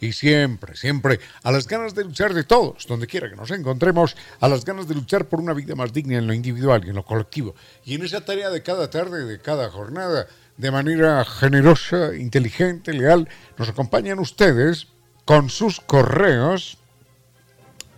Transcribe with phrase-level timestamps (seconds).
[0.00, 4.16] y siempre, siempre a las ganas de luchar de todos, donde quiera que nos encontremos,
[4.40, 6.96] a las ganas de luchar por una vida más digna en lo individual y en
[6.96, 7.54] lo colectivo.
[7.84, 13.28] Y en esa tarea de cada tarde, de cada jornada, de manera generosa, inteligente, leal,
[13.58, 14.88] nos acompañan ustedes
[15.24, 16.78] con sus correos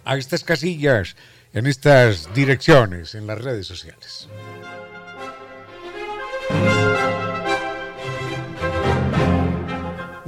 [0.04, 1.16] a estas casillas,
[1.52, 4.28] en estas direcciones, en las redes sociales.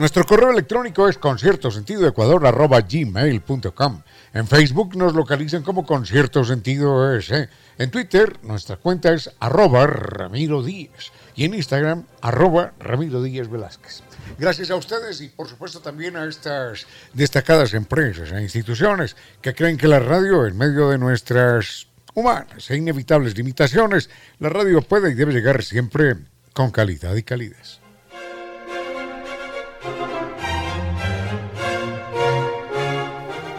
[0.01, 4.03] Nuestro correo electrónico es conciertosentidoecuador.gmail.com.
[4.33, 7.51] En Facebook nos localizan como Concierto Sentido S.
[7.77, 11.13] En Twitter nuestra cuenta es arroba Ramiro Díez.
[11.37, 14.01] Y en Instagram arroba Ramiro Díez Velázquez.
[14.39, 19.77] Gracias a ustedes y por supuesto también a estas destacadas empresas e instituciones que creen
[19.77, 25.15] que la radio en medio de nuestras humanas e inevitables limitaciones, la radio puede y
[25.15, 26.17] debe llegar siempre
[26.55, 27.80] con calidad y calidez.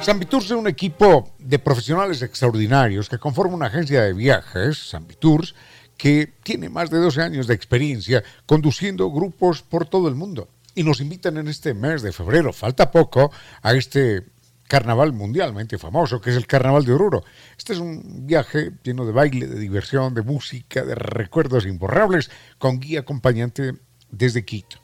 [0.01, 5.53] Tours es un equipo de profesionales extraordinarios que conforma una agencia de viajes, Tours,
[5.95, 10.49] que tiene más de 12 años de experiencia conduciendo grupos por todo el mundo.
[10.73, 14.23] Y nos invitan en este mes de febrero, falta poco, a este
[14.67, 17.23] carnaval mundialmente famoso, que es el Carnaval de Oruro.
[17.55, 22.79] Este es un viaje lleno de baile, de diversión, de música, de recuerdos imborrables, con
[22.79, 23.73] guía acompañante
[24.09, 24.81] desde Quito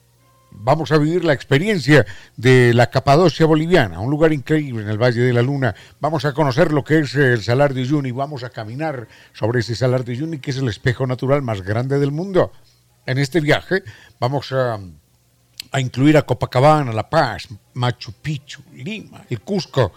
[0.59, 5.21] vamos a vivir la experiencia de la Capadocia boliviana, un lugar increíble en el Valle
[5.21, 5.75] de la Luna.
[5.99, 9.75] Vamos a conocer lo que es el Salar de Uyuni, vamos a caminar sobre ese
[9.75, 12.51] Salar de Uyuni, que es el espejo natural más grande del mundo.
[13.05, 13.83] En este viaje
[14.19, 14.79] vamos a,
[15.79, 19.93] incluir a Copacabana, La Paz, Machu Picchu, Lima, el Cusco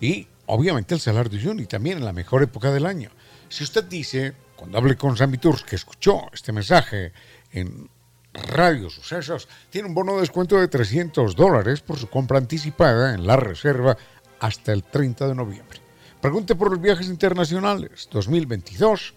[0.00, 3.10] y obviamente el Salar de Uyuni, también en la mejor época del año.
[3.48, 7.12] Si usted dice, cuando hable con Sammy Tours, que escuchó este mensaje
[7.52, 7.88] en
[8.36, 13.26] Radio Sucesos tiene un bono de descuento de 300 dólares por su compra anticipada en
[13.26, 13.96] la reserva
[14.40, 15.80] hasta el 30 de noviembre.
[16.20, 19.14] Pregunte por los viajes internacionales 2022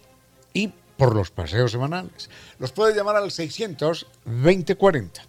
[0.52, 2.30] y por los paseos semanales.
[2.58, 5.22] Los puede llamar al 600 2040.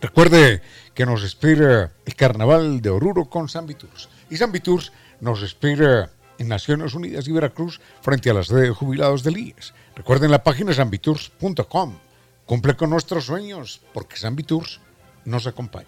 [0.00, 0.62] Recuerde
[0.94, 4.08] que nos espera el Carnaval de Oruro con San Viturs.
[4.30, 8.70] Y San Viturs nos espera en Naciones Unidas y Veracruz frente a la sede de
[8.70, 9.74] jubilados del IES.
[9.94, 12.09] Recuerden la página sanviturs.com
[12.50, 14.80] Cumple con nuestros sueños, porque San Viturs
[15.24, 15.86] nos acompaña.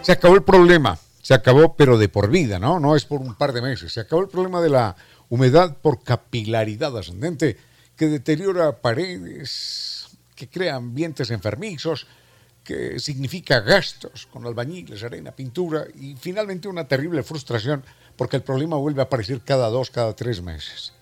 [0.00, 2.78] Se acabó el problema, se acabó, pero de por vida, ¿no?
[2.78, 3.92] No es por un par de meses.
[3.92, 4.94] Se acabó el problema de la
[5.28, 7.58] humedad por capilaridad ascendente
[7.96, 12.06] que deteriora paredes, que crea ambientes enfermizos,
[12.62, 18.76] que significa gastos con albañiles, arena, pintura y finalmente una terrible frustración porque el problema
[18.76, 20.93] vuelve a aparecer cada dos, cada tres meses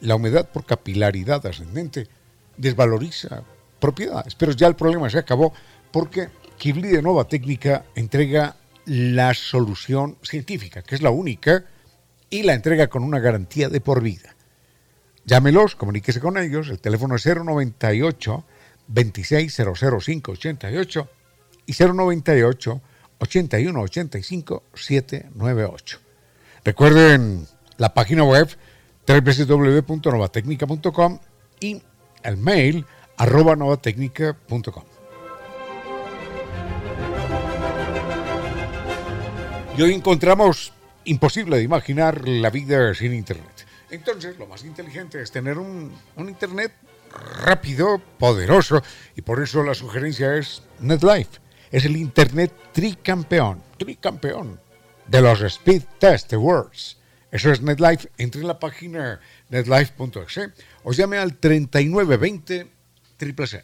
[0.00, 2.08] la humedad por capilaridad ascendente
[2.56, 3.42] desvaloriza
[3.78, 4.34] propiedades.
[4.34, 5.52] Pero ya el problema se acabó
[5.90, 8.56] porque Kibli de Nova Técnica entrega
[8.86, 11.64] la solución científica, que es la única,
[12.30, 14.34] y la entrega con una garantía de por vida.
[15.24, 18.44] Llámelos, comuníquese con ellos, el teléfono es 098
[18.88, 21.08] 2600588
[21.66, 22.80] y 098
[23.18, 25.98] 8185 798.
[26.64, 28.48] Recuerden la página web
[29.06, 31.18] www.novatecnica.com
[31.60, 31.82] y
[32.22, 32.84] el mail
[33.16, 34.84] arroba novatecnica.com.
[39.76, 40.72] Y hoy encontramos
[41.04, 43.66] imposible de imaginar la vida sin Internet.
[43.90, 46.72] Entonces, lo más inteligente es tener un, un Internet
[47.44, 48.82] rápido, poderoso,
[49.14, 51.40] y por eso la sugerencia es NetLife.
[51.70, 54.60] Es el Internet tricampeón, tricampeón
[55.06, 56.98] de los Speed Test Awards.
[57.36, 58.08] Eso es NetLife.
[58.16, 60.52] Entre en la página netlife.exe
[60.84, 62.66] o llame al 3920
[63.18, 63.62] 000.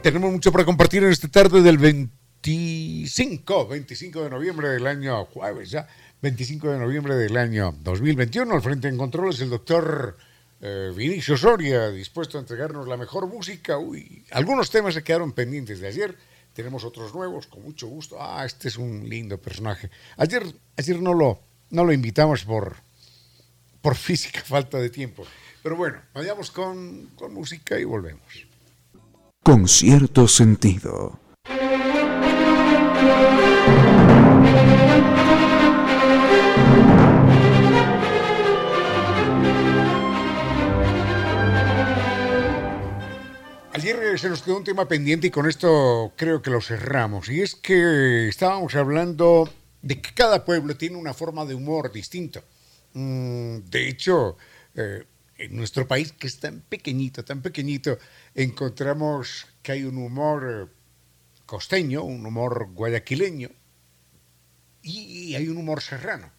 [0.00, 5.72] Tenemos mucho para compartir en esta tarde del 25, 25 de noviembre del año jueves
[5.72, 5.88] ya,
[6.20, 8.54] 25 de noviembre del año 2021.
[8.54, 10.18] Al frente en controles el doctor
[10.60, 13.76] eh, Vinicio Soria, dispuesto a entregarnos la mejor música.
[13.76, 16.16] Uy, algunos temas se quedaron pendientes de ayer
[16.54, 18.16] tenemos otros nuevos, con mucho gusto.
[18.20, 19.90] Ah, este es un lindo personaje.
[20.16, 20.44] Ayer,
[20.76, 21.40] ayer no, lo,
[21.70, 22.76] no lo invitamos por,
[23.80, 25.24] por física falta de tiempo.
[25.62, 28.46] Pero bueno, vayamos con, con música y volvemos
[29.42, 31.18] con cierto sentido.
[44.16, 47.30] Se nos quedó un tema pendiente y con esto creo que lo cerramos.
[47.30, 49.50] Y es que estábamos hablando
[49.80, 52.44] de que cada pueblo tiene una forma de humor distinto.
[52.92, 54.36] Mm, de hecho,
[54.74, 55.04] eh,
[55.38, 57.98] en nuestro país, que es tan pequeñito, tan pequeñito,
[58.34, 60.72] encontramos que hay un humor eh,
[61.46, 63.50] costeño, un humor guayaquileño,
[64.82, 66.30] y hay un humor serrano,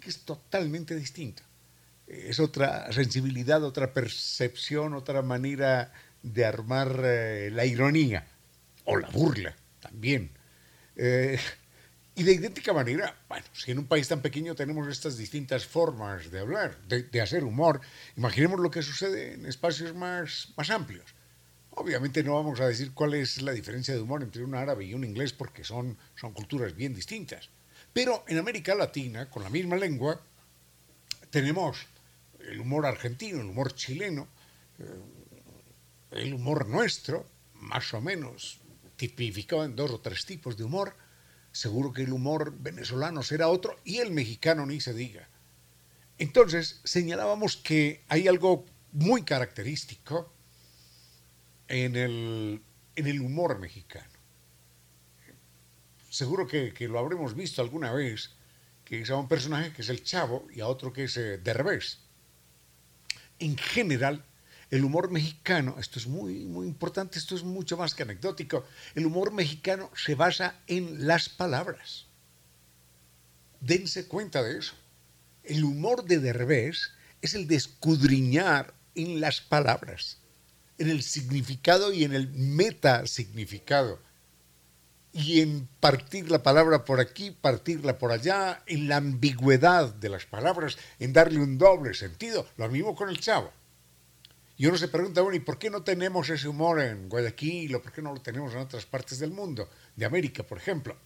[0.00, 1.42] que es totalmente distinto.
[2.06, 5.92] Es otra sensibilidad, otra percepción, otra manera
[6.32, 8.26] de armar eh, la ironía,
[8.84, 10.30] o la burla también.
[10.96, 11.38] Eh,
[12.14, 16.30] y de idéntica manera, bueno, si en un país tan pequeño tenemos estas distintas formas
[16.30, 17.80] de hablar, de, hacer humor,
[18.16, 21.14] imaginemos lo que sucede en espacios más, más amplios.
[21.70, 24.94] Obviamente no vamos a decir cuál es la diferencia de humor entre un árabe y
[24.94, 27.50] un inglés porque son, son culturas bien distintas.
[27.92, 30.20] Pero en América Latina, con la misma lengua,
[31.30, 31.86] tenemos
[32.40, 34.26] el humor argentino, el humor chileno,
[34.78, 34.84] eh,
[36.16, 38.60] el humor nuestro, más o menos
[38.96, 40.96] tipificado en dos o tres tipos de humor,
[41.52, 45.28] seguro que el humor venezolano será otro y el mexicano ni se diga.
[46.18, 50.32] Entonces señalábamos que hay algo muy característico
[51.68, 52.62] en el,
[52.94, 54.16] en el humor mexicano.
[56.08, 58.30] Seguro que, lo habremos visto alguna vez,
[58.84, 61.36] que es a un personaje que es el Chavo y a otro que es eh,
[61.36, 61.98] Derbez.
[63.38, 64.24] En general,
[64.70, 68.64] el humor mexicano, esto es muy, muy importante, esto es mucho más que anecdótico,
[68.94, 72.06] el humor mexicano se basa en las palabras.
[73.60, 74.74] Dense cuenta de eso.
[75.44, 76.90] El humor de Derbez
[77.22, 80.18] es el de escudriñar en las palabras,
[80.78, 84.00] en el significado y en el metasignificado.
[85.12, 90.26] Y en partir la palabra por aquí, partirla por allá, en la ambigüedad de las
[90.26, 92.46] palabras, en darle un doble sentido.
[92.56, 93.50] Lo mismo con el chavo.
[94.58, 97.82] Y uno se pregunta, bueno, ¿y por qué no tenemos ese humor en Guayaquil o
[97.82, 100.96] por qué no lo tenemos en otras partes del mundo, de América, por ejemplo?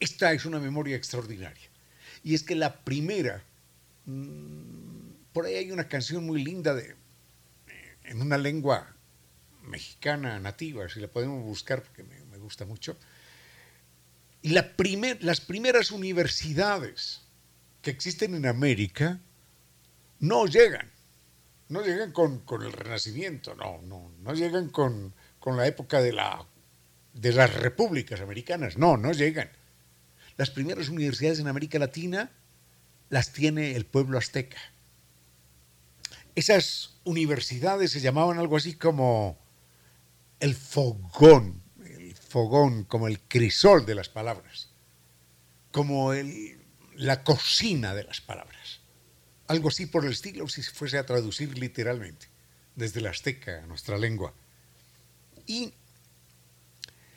[0.00, 1.68] Esta es una memoria extraordinaria.
[2.24, 3.44] Y es que la primera,
[4.06, 8.92] mm, por ahí hay una canción muy linda de, eh, en una lengua
[9.62, 12.96] mexicana nativa, si la podemos buscar porque me, gusta mucho.
[14.42, 14.72] Y la
[15.20, 17.22] las primeras universidades
[17.82, 19.18] que existen en América
[20.20, 20.95] no llegan
[21.68, 25.14] no llegan con, el Renacimiento, no, no, no llegan con,
[25.44, 26.44] la época de, la,
[27.14, 29.50] de las repúblicas americanas, no, no llegan.
[30.36, 32.30] Las primeras universidades en América Latina
[33.08, 34.58] las tiene el pueblo azteca.
[36.34, 39.38] Esas universidades se llamaban algo así como
[40.40, 44.70] el fogón, el fogón, como el crisol de las palabras,
[45.70, 46.58] como el,
[46.94, 48.80] la cocina de las palabras
[49.48, 52.28] algo así por el estilo, si se fuese a traducir literalmente,
[52.74, 54.32] desde la azteca a nuestra lengua.
[55.46, 55.72] Y,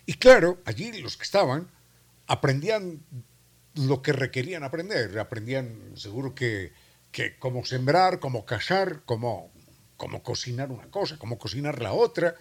[0.06, 1.68] y claro, allí los que estaban
[2.28, 3.04] aprendían
[3.76, 6.74] lo que requerían aprender, aprendían seguro que,
[7.12, 9.52] que cómo sembrar, cómo cazar, cómo,
[9.98, 12.36] cómo cocinar una cosa, cómo cocinar la otra,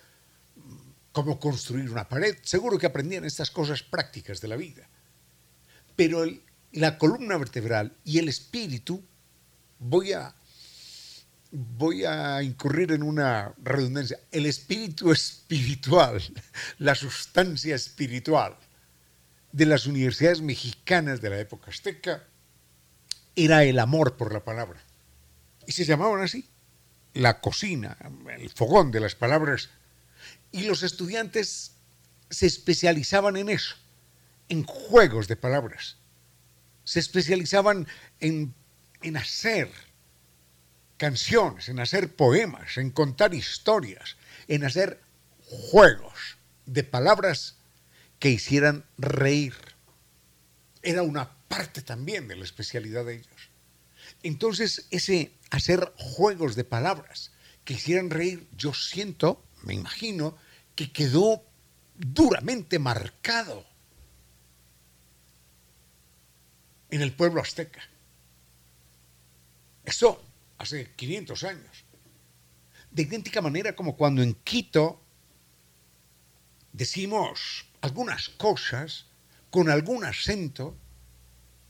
[1.13, 4.89] cómo construir una pared, seguro que aprendían estas cosas prácticas de la vida.
[5.97, 6.25] Pero
[6.73, 9.03] la columna vertebral y el espíritu
[9.79, 10.35] voy a,
[11.51, 14.19] voy a incurrir en una redundancia.
[14.31, 16.23] El espíritu espiritual,
[16.79, 18.57] la sustancia espiritual
[19.53, 22.23] de las universidades mexicanas de la época azteca
[23.35, 24.83] era el amor por la palabra.
[25.67, 26.49] Y se llamaban así,
[27.15, 27.97] la cocina,
[28.37, 29.71] el fogón de las palabras.
[30.51, 31.73] Y los estudiantes
[32.31, 33.77] se especializaban en eso,
[34.49, 35.97] en juegos de palabras.
[36.85, 37.87] Se especializaban
[38.21, 38.55] en
[39.03, 39.71] en hacer
[40.97, 44.17] canciones, en hacer poemas, en contar historias,
[44.49, 45.01] en hacer
[45.41, 46.37] juegos
[46.67, 47.57] de palabras
[48.19, 49.55] que hicieran reír.
[50.83, 53.51] Era una parte también de la especialidad de ellos.
[54.23, 57.33] Entonces, ese hacer juegos de palabras
[57.65, 60.37] que hicieran reír, yo siento, me imagino,
[60.75, 61.45] que quedó
[61.97, 63.67] duramente marcado
[66.91, 67.83] en el pueblo azteca.
[69.89, 70.23] Eso
[70.59, 71.85] hace 500 años.
[72.91, 75.01] De idéntica manera como cuando en Quito
[76.75, 79.07] decimos algunas cosas
[79.49, 80.77] con algún acento,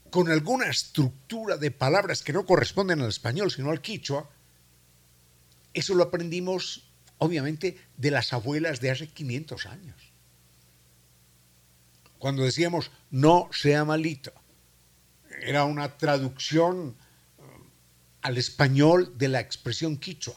[0.09, 4.29] con alguna estructura de palabras que no corresponden al español, sino al quichua,
[5.73, 10.11] eso lo aprendimos obviamente de las abuelas de hace 500 años.
[12.17, 14.33] Cuando decíamos no sea malito,
[15.41, 16.97] era una traducción
[18.21, 20.35] al español de la expresión quichua.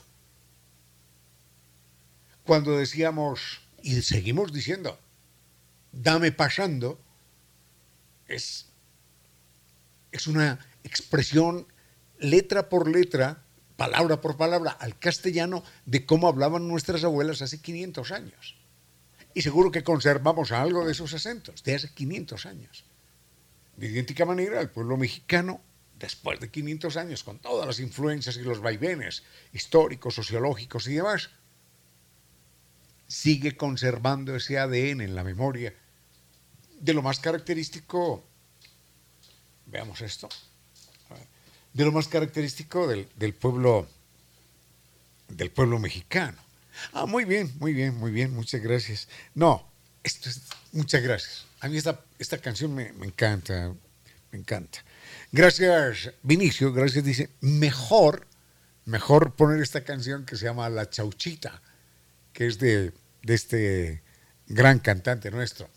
[2.44, 4.98] Cuando decíamos, y seguimos diciendo,
[5.92, 7.00] dame pasando,
[8.26, 8.66] es,
[10.10, 11.66] es una expresión
[12.18, 13.42] letra por letra,
[13.76, 18.56] palabra por palabra, al castellano de cómo hablaban nuestras abuelas hace 500 años.
[19.34, 22.84] Y seguro que conservamos algo de esos acentos de hace 500 años.
[23.76, 25.60] De idéntica manera, el pueblo mexicano,
[26.02, 31.30] después de 500 años, con todas las influencias y los vaivenes históricos, sociológicos y demás,
[33.06, 35.72] sigue conservando ese ADN en la memoria
[36.80, 38.24] de lo más característico,
[39.66, 40.28] veamos esto,
[41.72, 43.88] de lo más característico del, pueblo
[45.28, 46.38] del pueblo mexicano.
[46.92, 49.08] Ah, muy bien, muy bien, muy bien, muchas gracias.
[49.34, 49.70] No,
[50.02, 50.42] esto es,
[50.72, 51.46] muchas gracias.
[51.60, 53.72] A mí esta, esta canción me encanta,
[54.32, 54.82] me encanta.
[55.34, 58.26] Gracias, Vinicio, gracias, dice, mejor,
[58.84, 61.62] mejor poner esta canción que se llama La Chauchita,
[62.34, 64.02] que es de, de este
[64.46, 65.70] gran cantante nuestro,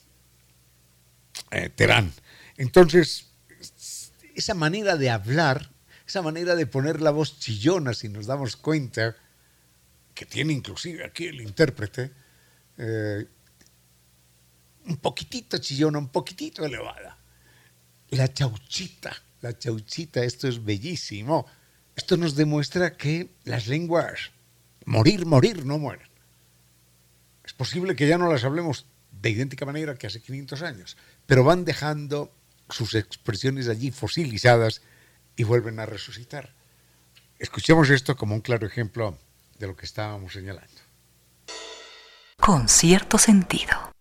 [1.52, 2.12] eh, Terán.
[2.58, 3.30] Entonces,
[4.36, 5.72] esa manera de hablar,
[6.06, 9.16] esa manera de poner la voz chillona, si nos damos cuenta,
[10.14, 12.12] que tiene inclusive aquí el intérprete,
[12.78, 13.26] eh,
[14.88, 17.18] un poquitito chillona, un poquitito elevada.
[18.10, 19.16] La chauchita,
[19.46, 21.46] la chauchita, esto es bellísimo.
[21.96, 24.32] Esto nos demuestra que las lenguas,
[24.86, 26.10] morir, morir, no mueren.
[27.44, 30.98] Es posible que ya no las hablemos de idéntica manera que hace 500 años,
[31.28, 32.34] pero van dejando
[32.70, 34.82] sus expresiones allí fosilizadas
[35.36, 36.54] y vuelven a resucitar.
[37.38, 39.20] Escuchemos esto como un claro ejemplo
[39.60, 40.82] de lo que estábamos señalando.
[42.38, 43.92] Con cierto sentido.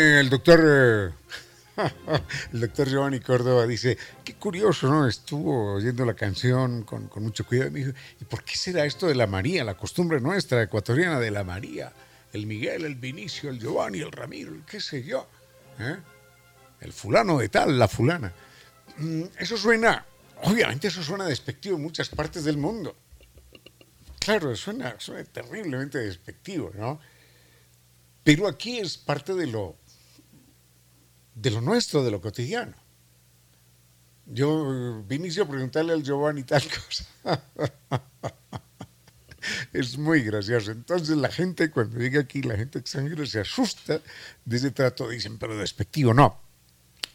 [0.00, 1.10] El doctor, eh,
[2.54, 5.06] el doctor Giovanni Córdoba dice, qué curioso, ¿no?
[5.06, 9.08] Estuvo oyendo la canción con, mucho cuidado y me dijo, ¿y por qué será esto
[9.08, 11.92] de la María, la costumbre nuestra ecuatoriana de la María?
[12.32, 15.28] El Miguel, el Vinicio, el Giovanni, el Ramiro, el qué sé yo.
[15.78, 15.98] ¿eh?
[16.80, 18.32] El fulano de tal, la fulana.
[18.96, 20.06] Mm, Eso suena,
[20.44, 22.96] obviamente eso suena despectivo en muchas partes del mundo.
[24.18, 26.98] Claro, suena, suena terriblemente despectivo, ¿no?
[28.22, 29.76] Pero aquí es parte de lo,
[31.34, 32.76] de lo nuestro, de lo cotidiano.
[34.26, 37.04] Yo eh, Vinicio a preguntarle al Giovanni tal cosa.
[39.72, 40.70] es muy gracioso.
[40.70, 44.00] Entonces la gente, cuando llega aquí, la gente extranjera se asusta
[44.44, 45.08] de ese trato.
[45.08, 46.14] Dicen, pero despectivo.
[46.14, 46.40] No,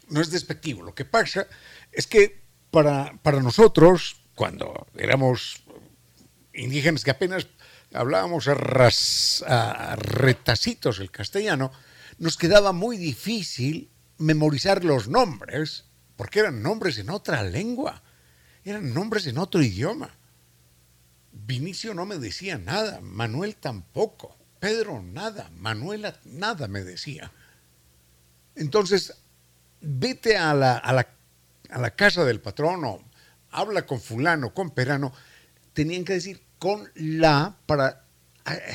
[0.08, 0.82] no es despectivo.
[0.82, 1.46] Lo que pasa
[1.92, 5.62] es que para, para nosotros, cuando éramos
[6.52, 7.46] indígenas que apenas
[7.92, 11.72] hablábamos a retacitos el castellano,
[12.18, 15.84] nos quedaba muy difícil memorizar los nombres,
[16.16, 18.02] porque eran nombres en otra lengua,
[18.64, 20.10] eran nombres en otro idioma.
[21.32, 27.30] Vinicio no me decía nada, Manuel tampoco, Pedro nada, Manuela nada me decía.
[28.54, 29.14] Entonces,
[29.80, 31.08] vete a la, a la,
[31.70, 33.02] a la casa del patrono,
[33.50, 35.12] habla con fulano, con perano,
[35.72, 38.04] tenían que decir con la para
[38.50, 38.74] eh,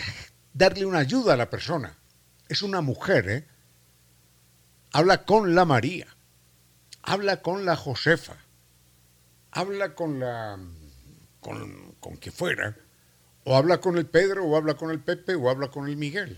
[0.54, 1.98] darle una ayuda a la persona.
[2.48, 3.48] Es una mujer, ¿eh?
[4.94, 6.08] Habla con la María,
[7.02, 8.38] habla con la Josefa,
[9.52, 10.60] habla con la
[11.40, 12.78] con, con que fuera,
[13.46, 16.38] o habla con el Pedro, o habla con el Pepe, o habla con el Miguel.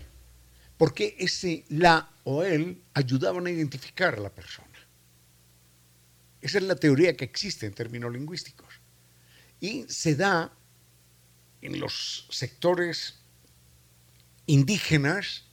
[0.76, 4.68] Porque ese la o él ayudaban a identificar a la persona.
[6.40, 8.80] Esa es la teoría que existe en términos lingüísticos.
[9.60, 10.52] Y se da
[11.62, 13.20] en los sectores
[14.46, 15.43] indígenas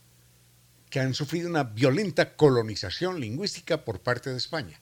[0.92, 4.78] que han sufrido una violenta colonización lingüística por parte de España.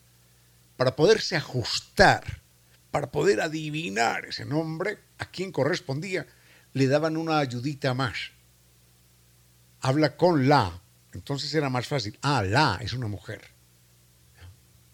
[0.76, 2.42] Para poderse ajustar,
[2.90, 6.26] para poder adivinar ese nombre, a quién correspondía,
[6.72, 8.32] le daban una ayudita más.
[9.82, 12.18] Habla con la, entonces era más fácil.
[12.22, 13.42] Ah, la es una mujer.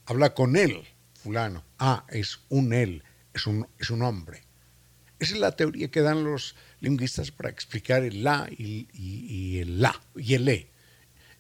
[0.05, 1.65] Habla con él, fulano.
[1.79, 4.45] Ah, es un él, es un, es un hombre.
[5.19, 9.99] Esa es la teoría que dan los lingüistas para explicar el la y, el la,
[10.15, 10.76] y el e,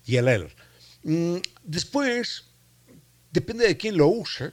[0.06, 0.54] y el él.
[1.02, 2.44] Mm, después,
[3.32, 4.52] depende de quién lo use,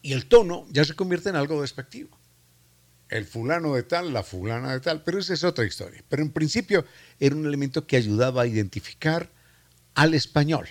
[0.00, 2.18] y el tono ya se convierte en algo despectivo.
[3.08, 6.02] El fulano de tal, la fulana de tal, pero esa es otra historia.
[6.08, 6.84] Pero en principio
[7.20, 9.30] era un elemento que ayudaba a identificar
[9.94, 10.66] al español,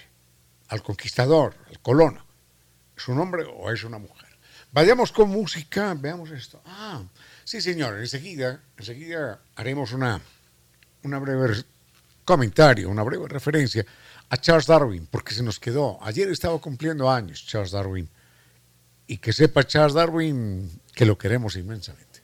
[0.68, 2.26] al conquistador, al colono.
[2.98, 4.28] ¿Es un hombre o es una mujer?
[4.72, 6.62] Vayamos con música, veamos esto.
[6.66, 7.04] Ah,
[7.44, 10.22] sí señor, enseguida, enseguida haremos una,
[11.04, 11.64] una breve
[12.24, 13.86] comentario, una breve referencia
[14.30, 16.00] a Charles Darwin, porque se nos quedó.
[16.02, 18.10] Ayer estaba cumpliendo años Charles Darwin
[19.08, 22.22] y que sepa Charles Darwin que lo queremos inmensamente.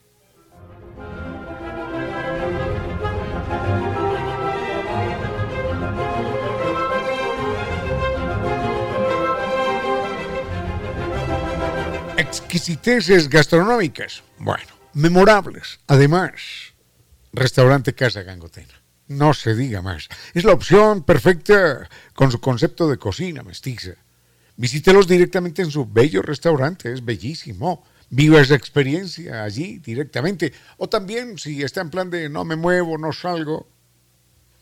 [12.16, 14.22] Exquisiteces gastronómicas.
[14.38, 15.80] Bueno, memorables.
[15.86, 16.74] Además,
[17.32, 18.77] restaurante Casa Gangotena.
[19.08, 20.08] No se diga más.
[20.34, 23.92] Es la opción perfecta con su concepto de cocina mestiza
[24.56, 27.84] Visítelos directamente en su bello restaurante, es bellísimo.
[28.10, 30.52] Viva esa experiencia allí directamente.
[30.78, 33.68] O también, si está en plan de no me muevo, no salgo,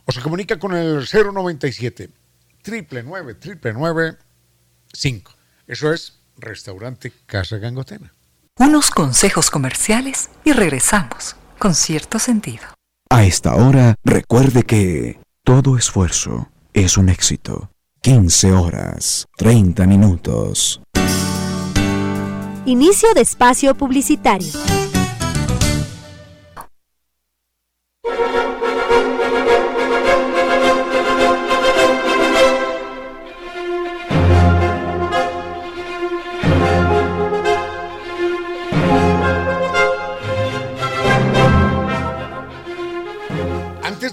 [0.04, 2.10] o se comunica con el 097
[2.66, 4.16] 999
[4.92, 5.32] 5.
[5.66, 8.12] Eso es Restaurante Casa Gangotena
[8.60, 12.64] unos consejos comerciales y regresamos con cierto sentido.
[13.08, 17.70] A esta hora, recuerde que todo esfuerzo es un éxito.
[18.02, 20.82] 15 horas, 30 minutos.
[22.66, 24.52] Inicio de espacio publicitario.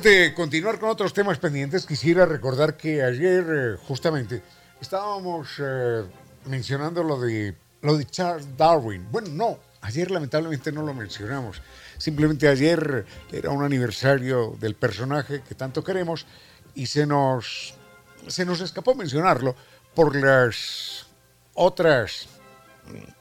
[0.08, 4.41] De continuar con otros temas pendientes, quisiera recordar que ayer eh, justamente
[4.80, 6.04] estábamos eh,
[6.46, 9.06] mencionando lo de, lo de Charles Darwin.
[9.12, 11.62] Bueno, no, ayer lamentablemente no lo mencionamos.
[11.98, 16.26] Simplemente ayer era un aniversario del personaje que tanto queremos
[16.74, 17.74] y se nos,
[18.28, 19.58] se nos escapó mencionarlo
[19.93, 21.06] por las
[21.54, 22.30] otras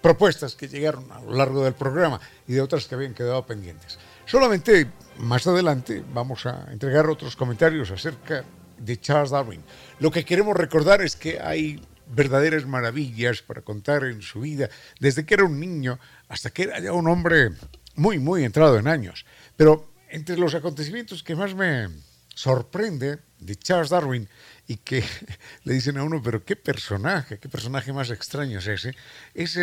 [0.01, 3.99] propuestas que llegaron a lo largo del programa y de otras que habían quedado pendientes.
[4.25, 8.45] Solamente más adelante vamos a entregar otros comentarios acerca
[8.79, 9.63] de Charles Darwin.
[10.01, 14.69] Lo que queremos recordar es que hay verdaderas maravillas para contar en su vida,
[15.01, 15.99] desde que era un niño
[16.29, 17.51] hasta que era ya un hombre
[17.95, 19.25] muy, muy entrado en años.
[19.57, 21.89] Pero entre los acontecimientos que más me
[22.35, 24.29] sorprende de Charles Darwin
[24.67, 25.03] y que
[25.65, 28.95] le dicen a uno, pero qué personaje, qué personaje más extraño es ese,
[29.35, 29.59] es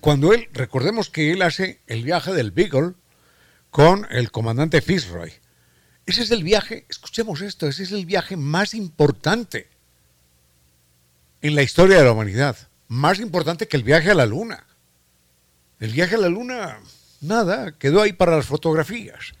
[0.00, 2.94] cuando él, recordemos que él hace el viaje del Beagle,
[3.72, 5.32] con el comandante Fitzroy.
[6.04, 9.66] Ese es el viaje, escuchemos esto, ese es el viaje más importante
[11.40, 12.56] en la historia de la humanidad.
[12.88, 14.66] Más importante que el viaje a la luna.
[15.80, 16.80] El viaje a la luna,
[17.22, 19.32] nada, quedó ahí para las fotografías.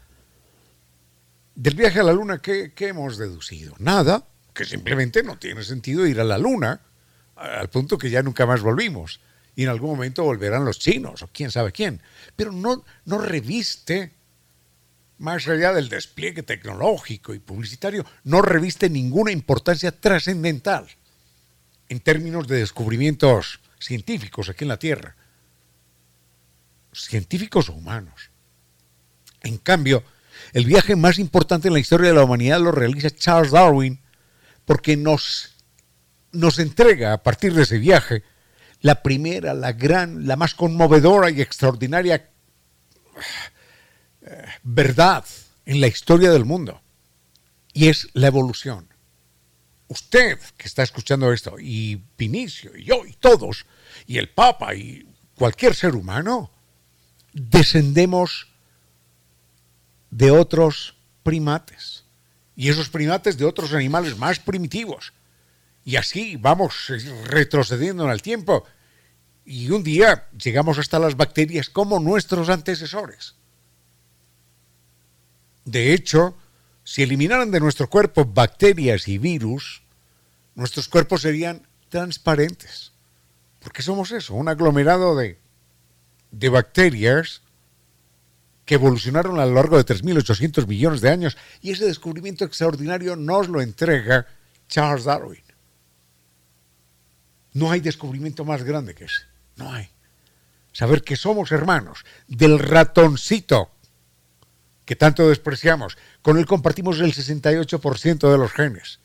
[1.54, 3.74] Del viaje a la luna, ¿qué, hemos deducido?
[3.78, 6.80] Nada, que simplemente no tiene sentido ir a la luna,
[7.36, 9.20] al punto que ya nunca más volvimos.
[9.54, 12.00] Y en algún momento volverán los chinos o quién sabe quién.
[12.34, 14.21] Pero no, no reviste
[15.22, 20.88] más allá del despliegue tecnológico y publicitario, no reviste ninguna importancia trascendental
[21.88, 25.14] en términos de descubrimientos científicos aquí en la Tierra,
[26.92, 28.30] científicos o humanos.
[29.42, 30.02] En cambio,
[30.52, 34.00] el viaje más importante en la historia de la humanidad lo realiza Charles Darwin
[34.64, 35.54] porque nos,
[36.32, 38.24] nos entrega a partir de ese viaje
[38.80, 42.28] la primera, la gran, la más conmovedora y extraordinaria
[44.62, 45.24] verdad
[45.66, 46.80] en la historia del mundo
[47.72, 48.88] y es la evolución.
[49.88, 53.66] Usted que está escuchando esto, y Vinicio, y yo, y todos,
[54.06, 56.50] y el Papa, y cualquier ser humano,
[57.32, 58.48] descendemos
[60.10, 62.04] de otros primates,
[62.56, 65.12] y esos primates de otros animales más primitivos.
[65.84, 66.90] Y así vamos
[67.24, 68.64] retrocediendo en el tiempo,
[69.44, 73.34] y un día llegamos hasta las bacterias como nuestros antecesores.
[75.64, 76.36] De hecho,
[76.84, 79.82] si eliminaran de nuestro cuerpo bacterias y virus,
[80.54, 82.92] nuestros cuerpos serían transparentes.
[83.60, 85.38] Porque somos eso, un aglomerado de,
[86.32, 87.42] de bacterias
[88.64, 91.36] que evolucionaron a lo largo de 3.800 millones de años.
[91.60, 94.26] Y ese descubrimiento extraordinario nos lo entrega
[94.68, 95.42] Charles Darwin.
[97.52, 99.22] No hay descubrimiento más grande que ese.
[99.56, 99.88] No hay.
[100.72, 103.70] Saber que somos hermanos del ratoncito
[104.84, 105.96] que tanto despreciamos.
[106.22, 109.00] Con él compartimos el 68% de los genes.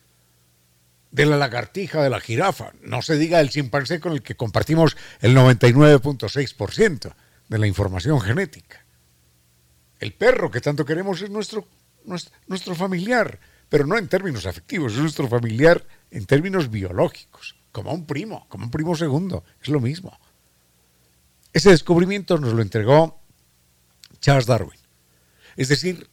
[1.10, 2.72] De la lagartija, de la jirafa.
[2.82, 7.14] No se diga el chimpancé con el que compartimos el 99.6%
[7.48, 8.84] de la información genética.
[9.98, 11.66] El perro que tanto queremos es nuestro,
[12.46, 18.06] nuestro, familiar, pero no en términos afectivos, es nuestro familiar en términos biológicos, como un
[18.06, 20.18] primo, como un primo segundo, es lo mismo.
[21.52, 23.20] Ese descubrimiento nos lo entregó
[24.20, 24.78] Charles Darwin.
[25.58, 26.08] Es decir,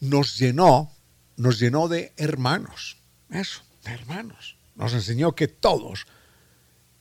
[0.00, 0.92] nos llenó,
[1.36, 2.98] nos llenó de hermanos.
[3.30, 4.56] Eso, de hermanos.
[4.74, 6.06] Nos enseñó que todos,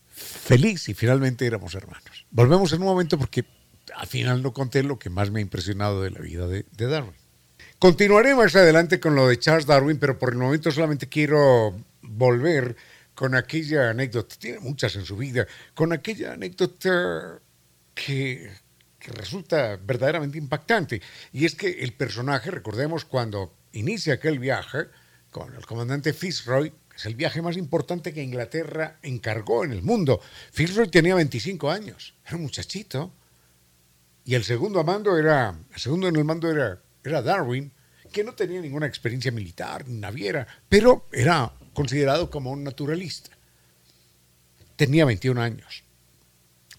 [0.08, 2.28] feliz y finalmente éramos hermanos.
[2.30, 3.44] Volvemos en un momento porque
[3.96, 7.16] al final no conté lo que más me ha impresionado de la vida de, Darwin.
[7.80, 12.76] Continuaré más adelante con lo de Charles Darwin, pero por el momento solamente quiero volver
[13.16, 17.40] con aquella anécdota, tiene muchas en su vida, con aquella anécdota
[17.96, 18.52] que,
[19.04, 21.02] que resulta verdaderamente impactante.
[21.34, 24.88] Y es que el personaje, recordemos cuando inicia aquel viaje
[25.30, 29.84] con el comandante Fitzroy, que es el viaje más importante que Inglaterra encargó en el
[29.84, 30.22] mundo.
[30.52, 33.14] Fitzroy tenía 25 años, era un muchachito
[34.24, 37.72] y el segundo mando era, el segundo en el mando era, era Darwin,
[38.12, 43.32] que no tenía ninguna experiencia militar ni naviera, pero era considerado como un naturalista.
[44.78, 45.84] Tenía 21 años.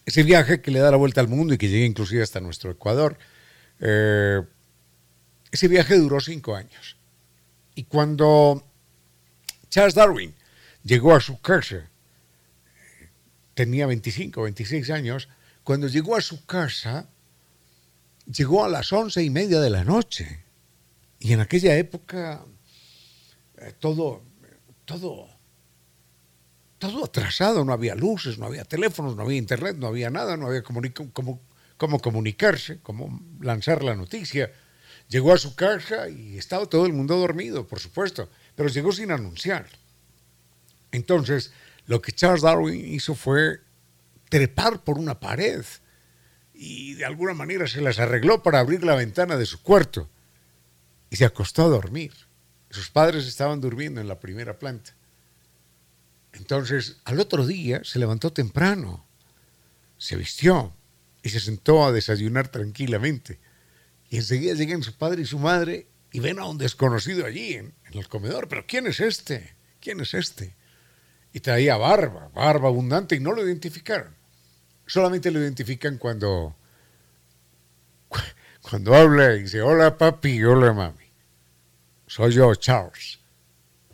[0.06, 2.70] Ese viaje que le da la vuelta al mundo y que llega inclusive hasta nuestro
[2.70, 3.16] Ecuador,
[3.80, 4.42] eh,
[5.50, 6.96] ese viaje duró cinco años.
[7.74, 8.64] Y cuando
[9.70, 10.34] Charles Darwin
[10.82, 11.90] llegó a su casa,
[13.54, 15.28] tenía 25, 26 años,
[15.62, 17.08] cuando llegó a su casa,
[18.26, 20.44] llegó a las once y media de la noche.
[21.18, 22.44] Y en aquella época
[23.58, 24.22] eh, todo,
[24.84, 25.28] todo,
[26.78, 30.48] todo atrasado, no había luces, no había teléfonos, no había internet, no había nada, no
[30.48, 31.40] había cómo,
[31.76, 34.52] cómo comunicarse, cómo lanzar la noticia.
[35.08, 39.10] Llegó a su casa y estaba todo el mundo dormido, por supuesto, pero llegó sin
[39.10, 39.66] anunciar.
[40.92, 41.52] Entonces,
[41.87, 43.60] lo que Charles Darwin hizo fue
[44.28, 45.64] trepar por una pared
[46.54, 50.08] y de alguna manera se las arregló para abrir la ventana de su cuarto
[51.10, 52.12] y se acostó a dormir.
[52.70, 54.94] Sus padres estaban durmiendo en la primera planta.
[56.34, 59.06] Entonces, al otro día se levantó temprano,
[59.98, 60.74] se vistió
[61.22, 63.40] y se sentó a desayunar tranquilamente.
[64.10, 67.74] Y enseguida llegan su padre y su madre y ven a un desconocido allí en,
[67.90, 68.48] en el comedor.
[68.48, 69.54] Pero ¿quién es este?
[69.80, 70.54] ¿Quién es este?
[71.32, 74.14] Y traía barba, barba abundante y no lo identificaron
[74.86, 76.56] solamente lo identifican cuando,
[78.62, 81.04] cuando habla y dice, hola papi, hola mami.
[82.06, 83.20] Soy yo, Charles.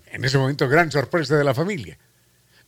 [0.07, 1.99] En ese momento, gran sorpresa de la familia.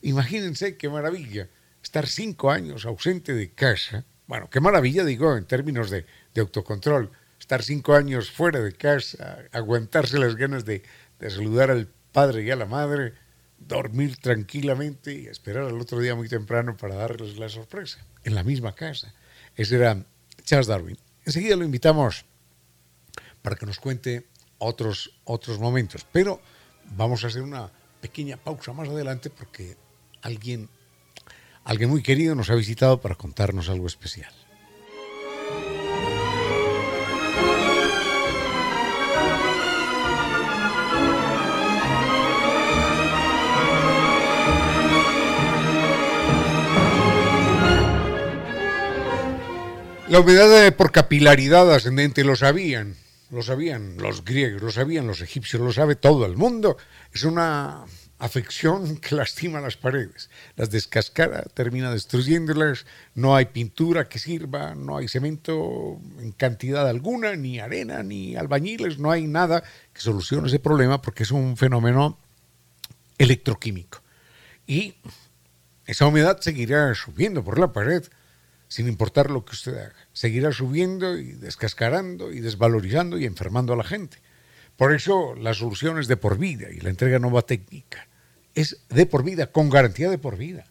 [0.02, 1.48] Imagínense qué maravilla
[1.82, 4.04] estar cinco años ausente de casa.
[4.26, 7.10] Bueno, qué maravilla digo en términos de, de autocontrol.
[7.38, 10.82] Estar cinco años fuera de casa, aguantarse las ganas de,
[11.18, 13.14] de saludar al padre y a la madre,
[13.58, 18.44] dormir tranquilamente y esperar al otro día muy temprano para darles la sorpresa en la
[18.44, 19.12] misma casa.
[19.56, 20.04] Ese era
[20.44, 20.98] Charles Darwin.
[21.24, 22.24] Enseguida lo invitamos
[23.42, 26.40] para que nos cuente otros, otros momentos, pero
[26.96, 29.76] vamos a hacer una pequeña pausa más adelante porque
[30.22, 30.68] alguien,
[31.64, 34.32] alguien muy querido nos ha visitado para contarnos algo especial.
[50.08, 52.96] La humedad por capilaridad ascendente lo sabían,
[53.30, 56.76] lo sabían los griegos, lo sabían los egipcios, lo sabe todo el mundo.
[57.14, 57.86] Es una
[58.22, 64.96] afección que lastima las paredes, las descascara, termina destruyéndolas, no hay pintura que sirva, no
[64.96, 70.60] hay cemento en cantidad alguna, ni arena, ni albañiles, no hay nada que solucione ese
[70.60, 72.16] problema porque es un fenómeno
[73.18, 74.02] electroquímico.
[74.68, 74.94] Y
[75.84, 78.04] esa humedad seguirá subiendo por la pared
[78.68, 79.96] sin importar lo que usted haga.
[80.12, 84.18] Seguirá subiendo y descascarando y desvalorizando y enfermando a la gente.
[84.76, 88.06] Por eso la solución es de por vida y la entrega Nova Técnica
[88.54, 90.66] es de por vida, con garantía de por vida.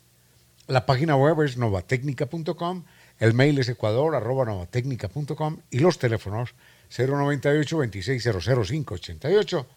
[0.68, 2.84] La página web es novatecnica.com,
[3.20, 6.56] el mail es ecuador.novatecnica.com y los teléfonos
[6.98, 9.68] 098 2600 588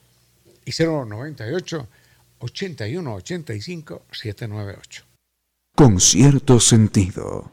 [0.64, 1.88] y 098
[2.38, 5.04] 81 85 798.
[5.74, 7.50] Con cierto sentido.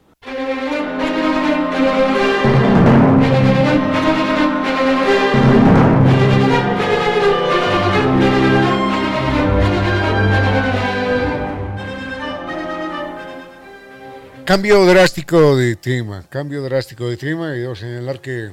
[14.45, 18.51] Cambio drástico de tema, cambio drástico de tema y debo señalar que,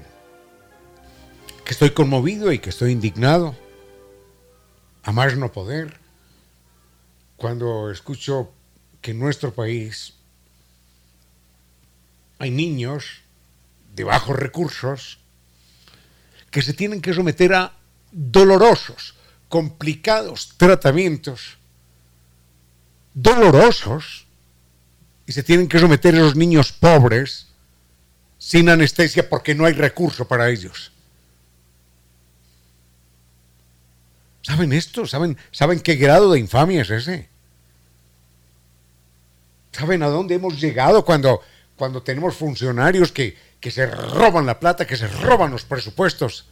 [1.65, 3.57] que estoy conmovido y que estoy indignado,
[5.03, 5.99] a más no poder,
[7.37, 8.53] cuando escucho
[9.01, 10.13] que en nuestro país
[12.39, 13.23] hay niños
[13.95, 15.19] de bajos recursos
[16.51, 17.73] que se tienen que someter a
[18.13, 19.15] dolorosos,
[19.49, 21.57] complicados tratamientos,
[23.15, 24.28] dolorosos,
[25.29, 27.49] y se tienen que someter a esos niños pobres
[28.39, 30.91] sin anestesia porque no hay recurso para ellos.
[34.41, 35.07] ¿Saben esto?
[35.07, 37.29] ¿Saben, ¿Saben qué grado de infamia es ese?
[39.71, 41.43] ¿Saben a dónde hemos llegado cuando,
[41.77, 46.47] cuando tenemos funcionarios que, que se roban la plata, que se roban los presupuestos?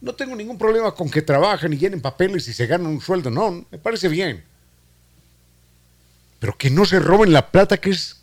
[0.00, 3.30] No tengo ningún problema con que trabajen y llenen papeles y se ganen un sueldo,
[3.30, 4.49] no, me parece bien
[6.40, 8.16] pero que no se roben la plata que es,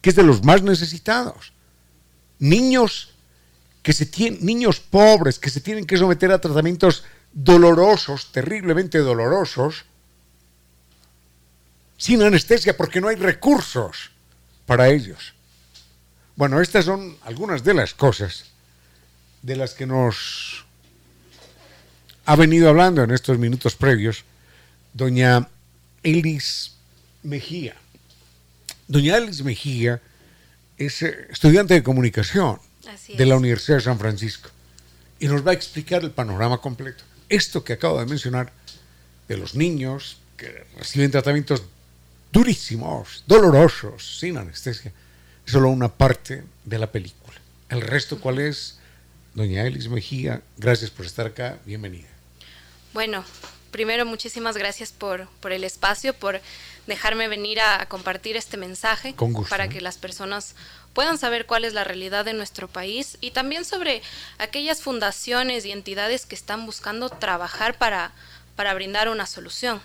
[0.00, 1.52] que es de los más necesitados.
[2.38, 3.14] Niños
[3.82, 9.84] que se tienen, niños pobres que se tienen que someter a tratamientos dolorosos, terriblemente dolorosos,
[11.96, 14.10] sin anestesia porque no hay recursos
[14.66, 15.34] para ellos.
[16.36, 18.44] Bueno, estas son algunas de las cosas
[19.40, 20.64] de las que nos
[22.26, 24.24] ha venido hablando en estos minutos previos
[24.92, 25.48] doña
[26.02, 26.72] Elis
[27.22, 27.74] Mejía.
[28.88, 30.00] Doña Alice Mejía
[30.76, 32.58] es eh, estudiante de comunicación
[33.16, 34.50] de la Universidad de San Francisco
[35.18, 37.04] y nos va a explicar el panorama completo.
[37.28, 38.52] Esto que acabo de mencionar
[39.28, 41.62] de los niños que reciben tratamientos
[42.32, 44.92] durísimos, dolorosos, sin anestesia,
[45.46, 47.36] es solo una parte de la película.
[47.68, 48.78] El resto, ¿cuál es?
[49.34, 52.08] Doña Elis Mejía, gracias por estar acá, bienvenida.
[52.92, 53.24] Bueno,
[53.72, 56.40] primero muchísimas gracias por, por el espacio, por
[56.86, 59.14] dejarme venir a, compartir este mensaje
[59.48, 60.54] para que las personas
[60.92, 64.02] puedan saber cuál es la realidad de nuestro país y también sobre
[64.38, 68.12] aquellas fundaciones y entidades que están buscando trabajar para,
[68.54, 69.80] para brindar una solución.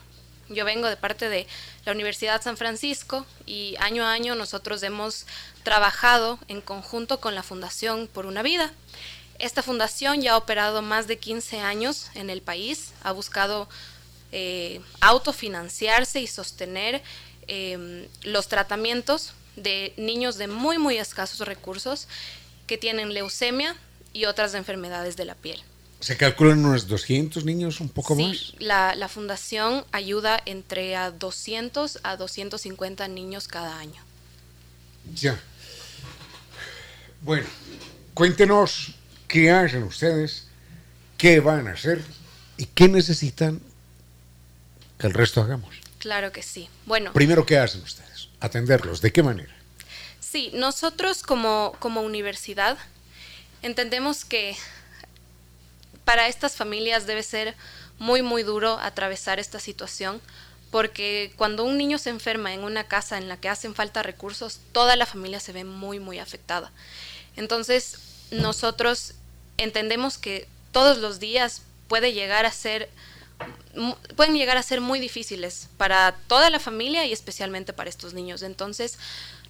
[0.50, 1.47] Yo vengo de parte de
[1.86, 5.26] la Universidad San Francisco y año a año nosotros hemos
[5.63, 8.71] trabajado en conjunto con la Fundación por una Vida.
[9.39, 13.69] Esta fundación ya ha operado más de 15 años en el país, ha buscado
[14.32, 17.04] eh, autofinanciarse y sostener
[17.47, 22.08] em, los tratamientos de niños de muy, muy escasos recursos
[22.65, 23.76] que tienen leucemia
[24.12, 25.62] y otras enfermedades de la piel.
[26.00, 28.38] ¿Se calculan unos 200 niños, un poco más?
[28.38, 34.04] Sí, la, la, fundación ayuda entre a 200 a 250 niños cada año.
[35.15, 35.39] Ya.
[37.21, 37.47] Bueno,
[38.13, 38.97] cuéntenos
[39.28, 40.48] qué hacen ustedes,
[41.18, 42.04] qué van a hacer
[42.58, 43.62] y qué necesitan
[44.98, 45.76] que el resto hagamos.
[46.00, 46.70] Claro que sí.
[46.86, 47.13] Bueno.
[47.13, 48.30] Primero, ¿qué hacen ustedes?
[48.40, 49.02] Atenderlos.
[49.02, 49.54] ¿De qué manera?
[50.20, 52.78] Sí, nosotros como, como universidad
[53.62, 54.56] entendemos que
[56.06, 57.56] para estas familias debe ser
[58.00, 60.22] muy, muy duro atravesar esta situación
[60.72, 64.60] porque cuando un niño se enferma en una casa en la que hacen falta recursos,
[64.74, 66.72] toda la familia se ve muy, muy afectada.
[67.36, 67.98] Entonces,
[68.32, 69.13] nosotros
[69.58, 72.90] entendemos que todos los días puede llegar a ser
[74.16, 78.42] pueden llegar a ser muy difíciles para toda la familia y especialmente para estos niños.
[78.42, 78.98] Entonces,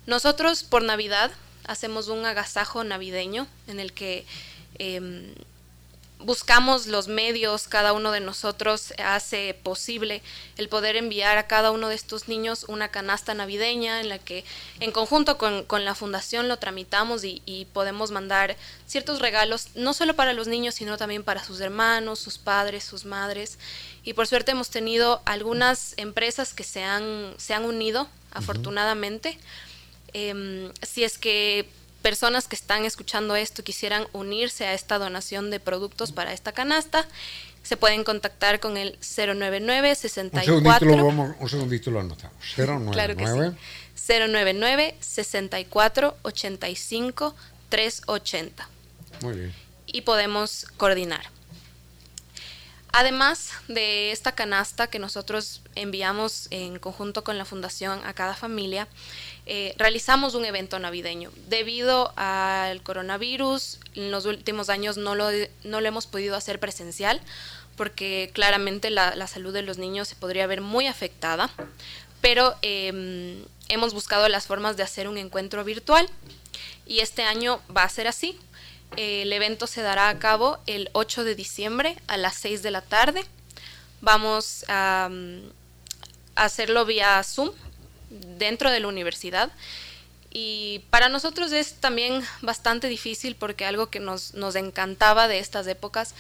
[0.06, 1.32] nosotros por Navidad
[1.66, 4.26] hacemos un agasajo navideño en el que
[4.80, 5.34] em,
[6.20, 10.22] buscamos los medios, cada uno de nosotros hace posible
[10.58, 14.44] el poder enviar a cada uno de estos niños una canasta navideña en la que
[14.80, 20.16] en conjunto con, la fundación lo tramitamos y, y, podemos mandar ciertos regalos, no solo
[20.16, 23.60] para los niños, sino también para sus hermanos, sus padres, sus madres.
[24.04, 29.38] Y por suerte hemos tenido algunas empresas que se han, se han unido, afortunadamente.
[30.14, 31.70] Em, si es que
[32.08, 37.06] personas que están escuchando esto quisieran unirse a esta donación de productos para esta canasta,
[37.64, 42.38] se pueden contactar con el 099 64 Un segundito lo, vamos, un segundito lo anotamos.
[42.56, 44.14] 099 claro que sí.
[44.14, 47.36] 099 64 85
[47.68, 48.70] 380.
[49.20, 49.54] Muy bien.
[49.86, 51.30] Y podemos coordinar.
[53.00, 58.88] Además de esta canasta que nosotros enviamos en conjunto con la fundación a cada familia,
[59.46, 61.32] eh, realizamos un evento navideño.
[61.48, 65.30] Debido al coronavirus, en los últimos años no lo,
[65.64, 67.22] no lo hemos podido hacer presencial
[67.76, 71.52] porque claramente la, salud de los niños se podría ver muy afectada,
[72.20, 76.10] pero em, hemos buscado las formas de hacer un encuentro virtual
[76.88, 78.40] y este año va a ser así.
[78.96, 82.82] El evento se dará a cabo el 8 de diciembre a las 6 de la
[82.82, 83.24] tarde.
[84.02, 85.10] Vamos a,
[86.36, 87.52] a hacerlo vía Zoom
[88.10, 89.52] dentro de la universidad.
[90.32, 95.68] Y para nosotros es también bastante difícil porque algo que nos, nos encantaba de estas
[95.68, 96.14] épocas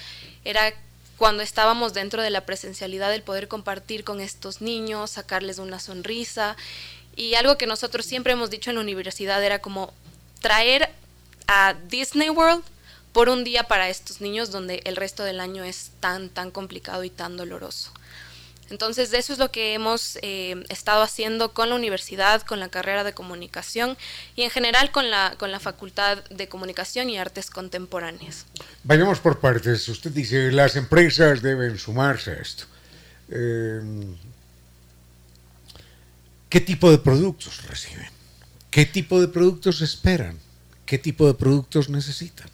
[0.43, 0.73] era
[1.17, 6.55] cuando estábamos dentro de la presencialidad el poder compartir con estos niños, sacarles una sonrisa.
[7.15, 9.93] Y algo que nosotros siempre hemos dicho en la universidad era como
[10.39, 10.91] traer
[11.47, 12.63] a Disney World
[13.13, 17.03] por un día para estos niños donde el resto del año es tan, tan complicado
[17.03, 17.91] y tan doloroso.
[18.69, 23.03] Entonces, eso es lo que hemos eh, estado haciendo con la universidad, con la carrera
[23.03, 23.97] de comunicación
[24.35, 28.45] y en general con la, con la Facultad de Comunicación y Artes Contemporáneas.
[28.83, 29.87] Vayamos por partes.
[29.87, 32.65] Usted dice, las empresas deben sumarse a esto.
[33.29, 33.81] Eh,
[36.49, 38.09] ¿Qué tipo de productos reciben?
[38.69, 40.37] ¿Qué tipo de productos esperan?
[40.87, 42.49] ¿Qué tipo de productos necesitan?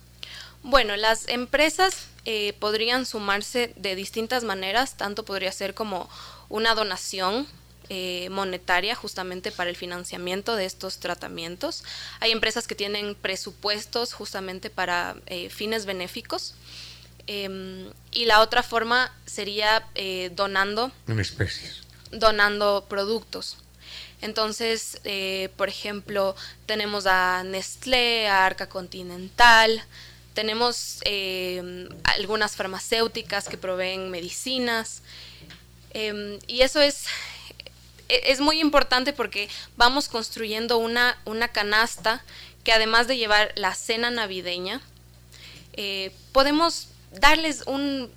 [0.64, 6.10] Bueno, las empresas eh, podrían sumarse de distintas maneras, tanto podría ser como
[6.50, 7.46] una donación
[7.90, 11.84] eh, monetaria justamente para el financiamiento de estos tratamientos.
[12.22, 16.56] Hay empresas que tienen presupuestos justamente para eh, fines benéficos.
[17.28, 19.88] Em, y la otra forma sería
[20.32, 20.92] donando.
[21.08, 21.84] En especies.
[22.12, 23.63] Donando productos.
[24.24, 25.00] Entonces,
[25.58, 29.84] por ejemplo, tenemos a Nestlé, a Arca Continental,
[30.34, 35.02] tenemos eh, algunas farmacéuticas que proveen medicinas.
[35.92, 37.06] Em, y eso es,
[38.10, 42.24] e, es muy importante porque vamos construyendo una, una canasta
[42.64, 44.82] que además de llevar la cena navideña,
[45.74, 48.10] eh, podemos darles un,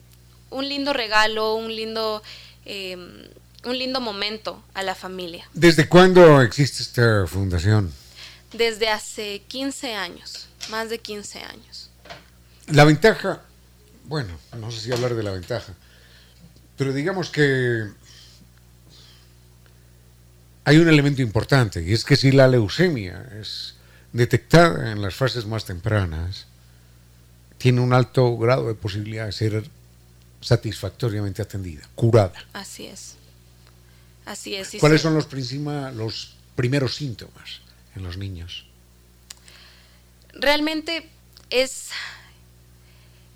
[0.51, 2.23] un, lindo regalo, un lindo,
[2.64, 3.29] em,
[3.66, 5.48] un lindo momento a la familia.
[5.52, 7.92] ¿Desde cuándo existe esta fundación?
[8.52, 11.90] Desde hace 15 años, más de 15 años.
[12.68, 13.42] La ventaja,
[14.05, 15.74] bueno, no sé si hablar de la ventaja,
[16.76, 17.90] pero digamos que
[20.64, 23.74] hay un elemento importante y es que si la leucemia es
[24.12, 26.46] detectada en las fases más tempranas,
[27.59, 29.68] tiene un alto grado de posibilidad de ser
[30.40, 32.35] satisfactoriamente atendida, curada.
[32.52, 33.16] Así es.
[34.26, 34.76] Así es.
[34.78, 35.32] ¿Cuáles son los,
[35.94, 37.60] los primeros síntomas
[37.94, 38.66] en los niños?
[40.34, 41.08] Realmente
[41.48, 41.90] es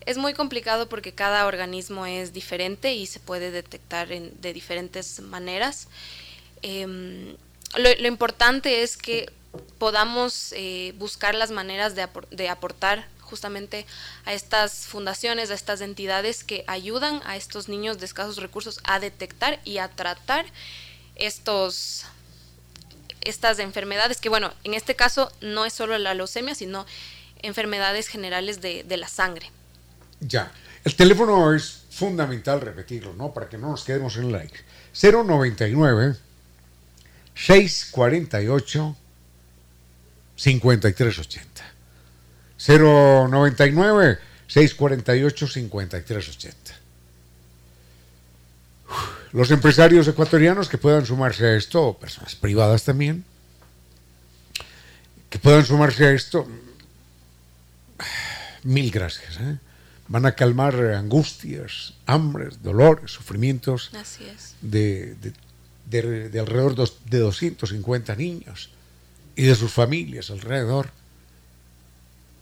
[0.06, 5.88] es muy complicado porque cada organismo es diferente y se puede detectar de diferentes maneras.
[6.62, 7.36] Em,
[7.76, 9.30] lo, importante es que
[9.78, 13.86] podamos eh, buscar las maneras de, aportar justamente
[14.26, 18.98] a estas fundaciones, a estas entidades que ayudan a estos niños de escasos recursos a
[18.98, 20.44] detectar y a tratar
[21.14, 22.04] estos
[23.22, 26.86] estas enfermedades que bueno en este caso no es solo la leucemia sino
[27.42, 29.50] enfermedades generales de la sangre
[30.20, 30.52] ya.
[30.84, 33.32] El teléfono es fundamental repetirlo, ¿no?
[33.32, 34.58] Para que no nos quedemos en like.
[35.00, 36.16] 099
[37.34, 38.96] 648
[40.36, 41.69] 5380.
[42.66, 46.74] 099 648 5380.
[49.32, 53.24] Los empresarios ecuatorianos que puedan sumarse a esto, personas privadas también,
[55.28, 56.48] que puedan sumarse a esto,
[58.64, 59.38] mil gracias.
[59.40, 59.58] ¿eh?
[60.10, 63.90] van a calmar angustias, hambres, dolores, sufrimientos
[64.60, 65.14] De,
[65.86, 68.70] de, alrededor de 250 niños
[69.36, 70.90] y de sus familias alrededor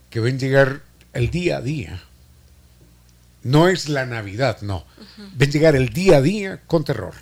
[0.09, 0.81] que ven llegar
[1.13, 2.03] el día a día.
[3.43, 4.85] No es la Navidad, no.
[5.35, 7.13] Ven llegar el día a día con terror.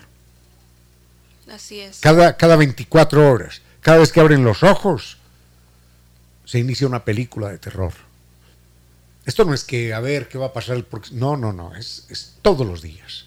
[1.52, 2.00] Así es.
[2.00, 5.18] Cada, cada 24 horas, cada vez que abren los ojos,
[6.46, 7.94] se inicia una película de terror.
[9.26, 11.20] Esto no es que a ver qué va a pasar el próximo.
[11.20, 11.76] No, no, no.
[11.76, 13.26] Es, todos los días.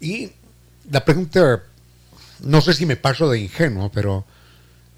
[0.00, 0.32] Y
[0.90, 1.62] la pregunta,
[2.40, 4.24] no sé si me paso de ingenuo, pero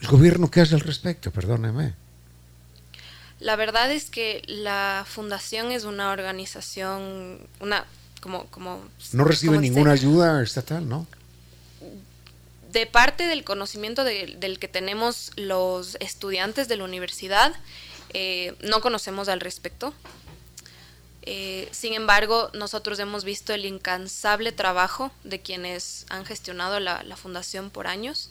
[0.01, 1.31] ¿el gobierno qué hace al respecto?
[1.31, 1.95] Perdóneme.
[3.41, 7.87] La verdad es que la fundación es una organización, una
[8.21, 11.07] como como no recibe ninguna ayuda estatal, ¿no?
[12.71, 17.53] De parte del conocimiento del que tenemos los estudiantes de la universidad,
[18.13, 19.93] eh, no conocemos al respecto.
[21.23, 27.71] Eh, sin embargo, nosotros hemos visto el incansable trabajo de quienes han gestionado la, fundación
[27.71, 28.31] por años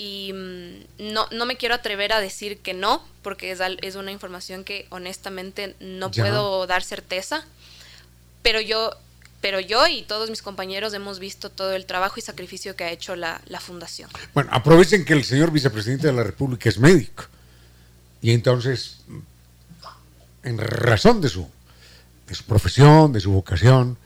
[0.00, 4.10] y mm, no, no, me quiero atrever a decir que no, porque es, es una
[4.10, 7.44] información que honestamente no puedo dar certeza,
[8.42, 8.92] pero yo
[9.42, 12.90] pero yo y todos mis compañeros hemos visto todo el trabajo y sacrificio que ha
[12.90, 14.10] hecho la, la, fundación.
[14.34, 17.24] Bueno, aprovechen que el señor vicepresidente de la República es médico
[18.20, 19.00] y entonces,
[20.42, 21.46] en razón de su,
[22.26, 23.98] de su profesión, de su vocación,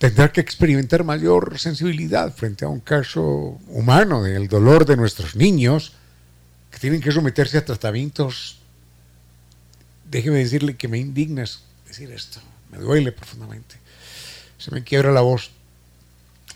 [0.00, 5.92] tendrá que experimentar mayor sensibilidad frente a un caso humano del dolor de nuestros niños
[6.70, 8.60] que tienen que someterse a tratamientos.
[10.10, 12.40] Déjeme decirle que me indignas decir esto
[12.72, 13.76] me duele profundamente.
[14.56, 15.50] Se me quiebra la voz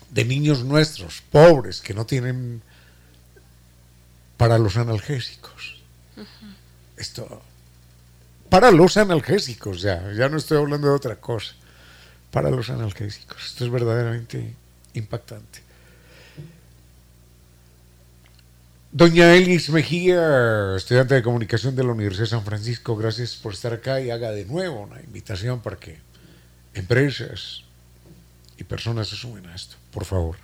[0.09, 2.63] de niños nuestros, pobres, que no tienen
[4.37, 5.83] para los analgésicos.
[6.97, 7.43] Esto,
[8.49, 11.53] para los analgésicos, ya, ya no estoy hablando de otra cosa.
[12.35, 13.45] Para los analgésicos.
[13.45, 14.53] Esto es verdaderamente
[14.93, 15.61] impactante.
[18.91, 23.71] Doña Elis Mejía, estudiante de comunicación de la Universidad de San Francisco, gracias por estar
[23.71, 25.97] acá y haga de nuevo una invitación para que
[26.73, 27.63] empresas
[28.57, 30.35] y personas se sumen a esto, por favor.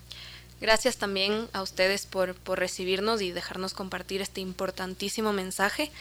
[0.61, 5.91] Gracias también a ustedes por, recibirnos y dejarnos compartir este importantísimo mensaje.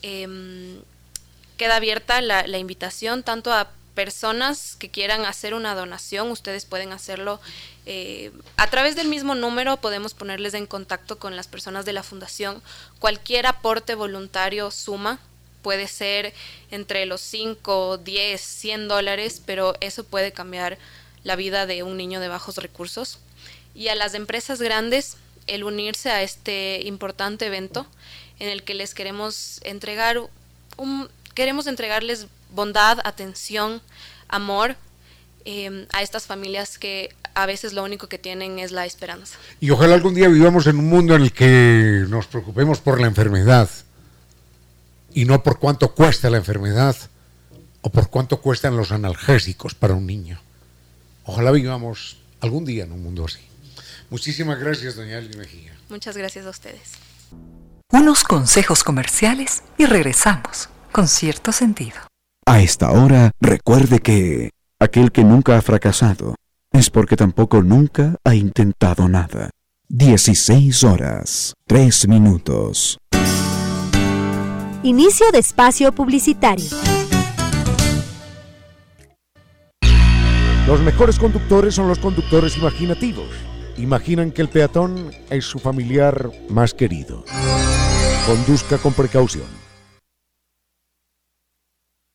[0.00, 0.78] Em,
[1.58, 6.92] queda abierta la, la, invitación tanto a personas que quieran hacer una donación, ustedes pueden
[6.92, 7.40] hacerlo
[7.86, 12.04] eh, a través del mismo número, podemos ponerles en contacto con las personas de la
[12.04, 12.62] fundación.
[13.00, 15.18] Cualquier aporte voluntario suma,
[15.62, 16.34] puede ser
[16.70, 20.78] entre los 5, 10, 100 dólares, pero eso puede cambiar
[21.24, 23.18] la vida de un niño de bajos recursos.
[23.74, 25.16] Y a las empresas grandes,
[25.46, 27.86] el unirse a este importante evento
[28.38, 30.20] en el que les queremos entregar
[31.34, 32.26] queremos entregarles
[32.56, 33.80] bondad, atención,
[34.28, 34.74] amor
[35.44, 39.38] em, a estas familias que a veces lo único que tienen es la esperanza.
[39.60, 43.06] Y ojalá algún día vivamos en un mundo en el que nos preocupemos por la
[43.06, 43.68] enfermedad
[45.12, 46.96] y no por cuánto cuesta la enfermedad
[47.82, 50.40] o por cuánto cuestan los analgésicos para un niño.
[51.24, 53.40] Ojalá vivamos algún día en un mundo así.
[54.10, 55.76] Muchísimas gracias, doña Aldi Mejía.
[55.88, 56.92] Muchas gracias a ustedes.
[57.92, 61.96] Unos consejos comerciales y regresamos con cierto sentido.
[62.48, 66.36] A esta hora, recuerde que aquel que nunca ha fracasado
[66.72, 69.50] es porque tampoco nunca ha intentado nada.
[69.88, 72.98] 16 horas, 3 minutos.
[74.84, 76.70] Inicio de espacio publicitario.
[80.68, 83.26] Los mejores conductores son los conductores imaginativos.
[83.76, 87.24] Imaginan que el peatón es su familiar más querido.
[88.24, 89.65] Conduzca con precaución.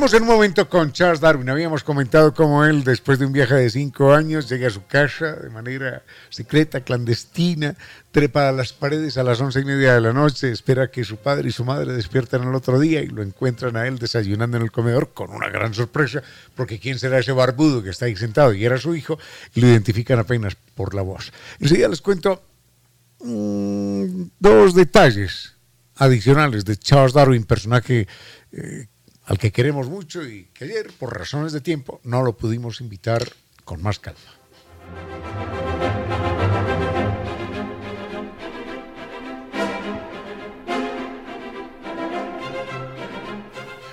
[0.00, 1.50] En un momento con Charles Darwin.
[1.50, 5.34] Habíamos comentado cómo él, después de un viaje de cinco años, llega a su casa
[5.34, 7.76] de manera secreta, clandestina,
[8.10, 11.18] trepa a las paredes a las once y media de la noche, espera que su
[11.18, 14.62] padre y su madre despierten el otro día y lo encuentran a él desayunando en
[14.62, 16.22] el comedor con una gran sorpresa,
[16.56, 19.18] porque quién será ese barbudo que está ahí sentado y era su hijo,
[19.54, 21.30] lo identifican apenas por la voz.
[21.60, 22.42] Enseguida les cuento
[23.22, 25.52] mm, dos detalles
[25.96, 28.08] adicionales de Charles Darwin, personaje
[28.52, 28.86] eh,
[29.30, 33.22] al que queremos mucho y que ayer, por razones de tiempo, no lo pudimos invitar
[33.64, 34.18] con más calma.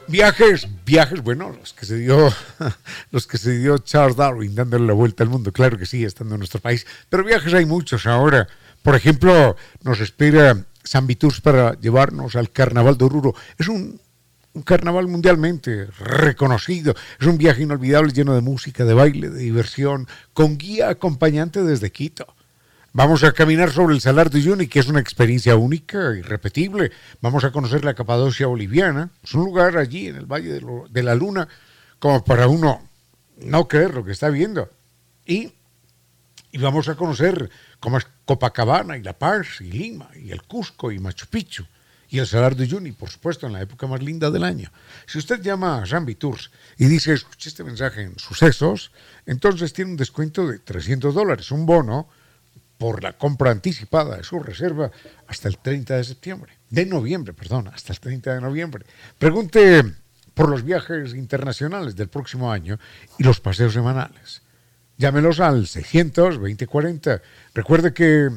[0.08, 2.34] Viajes, viajes, bueno, los que se dio,
[3.12, 6.34] los que se dio Charles Darwin dándole la vuelta al mundo, claro que sí, estando
[6.34, 8.48] en nuestro país, pero viajes hay muchos ahora.
[8.82, 13.36] Por ejemplo, nos espera San Viturs para llevarnos al Carnaval de Oruro.
[13.60, 14.02] Es un
[14.58, 16.96] un carnaval mundialmente reconocido.
[17.20, 21.92] Es un viaje inolvidable lleno de música, de baile, de diversión, con guía acompañante desde
[21.92, 22.26] Quito.
[22.92, 26.92] Vamos a caminar sobre el Salar de Uyuni, que es una experiencia única, irrepetible.
[27.22, 29.12] Vamos a conocer la Capadocia boliviana.
[29.24, 31.48] Es un lugar allí en el Valle de, la Luna,
[32.00, 32.90] como para uno
[33.38, 34.72] no creer lo que está viendo.
[35.28, 35.54] Y,
[36.52, 40.92] y vamos a conocer cómo es Copacabana y La Paz y Lima y el Cusco
[40.92, 41.68] y Machu Picchu
[42.10, 44.72] y el Salar de Uyuni, por supuesto, en la época más linda del año.
[45.06, 48.92] Si usted llama a Rambi Tours y dice, escuché este mensaje en sucesos,
[49.26, 52.08] entonces tiene un descuento de 300 dólares, un bono
[52.78, 54.92] por la compra anticipada de su reserva
[55.28, 58.86] hasta el 30 de septiembre, de noviembre, perdón, hasta el 30 de noviembre.
[59.18, 59.84] Pregunte
[60.34, 62.80] por los viajes internacionales del próximo año
[63.18, 64.44] y los paseos semanales.
[64.98, 67.22] Llámelos al 600 2040.
[67.54, 68.30] Recuerde que,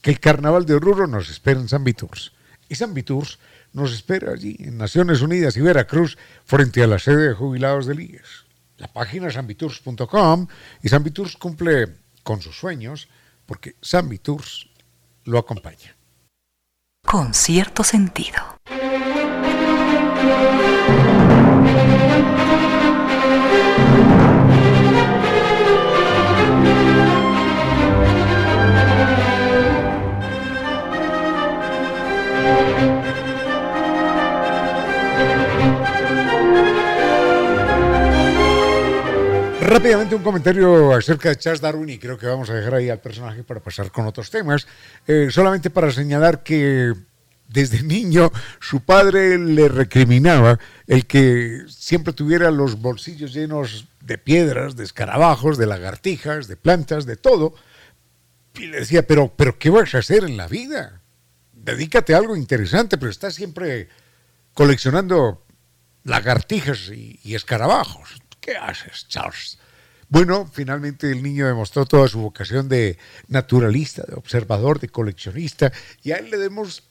[0.00, 2.32] que el carnaval de Oruro nos espera en San Tours
[2.70, 3.38] y San Viturs
[3.72, 6.16] nos espera allí en Naciones Unidas y Veracruz
[6.46, 8.46] frente a la sede de jubilados del IES.
[8.78, 10.46] La página es ambitours.com
[10.82, 11.88] y Sambitours cumple
[12.22, 13.08] con sus sueños
[13.44, 14.70] porque Sambitours
[15.24, 15.96] lo acompaña.
[17.04, 18.38] Con cierto sentido.
[39.70, 42.98] Rápidamente un comentario acerca de Charles Darwin y creo que vamos a dejar ahí al
[42.98, 44.66] personaje para pasar con otros temas.
[45.06, 46.92] Eh, solamente para señalar que
[47.46, 50.58] desde niño su padre le recriminaba
[50.88, 57.06] el que siempre tuviera los bolsillos llenos de piedras, de escarabajos, de lagartijas, de plantas,
[57.06, 57.54] de todo.
[58.56, 61.00] Y le decía, pero, pero ¿qué vas a hacer en la vida?
[61.52, 63.88] Dedícate a algo interesante, pero estás siempre
[64.52, 65.44] coleccionando
[66.02, 68.19] lagartijas y, y escarabajos.
[68.40, 69.58] ¿Qué haces, Charles?
[70.08, 75.72] Bueno, finalmente el niño demostró toda su vocación de naturalista, de observador, de coleccionista,
[76.02, 76.82] y a él le demos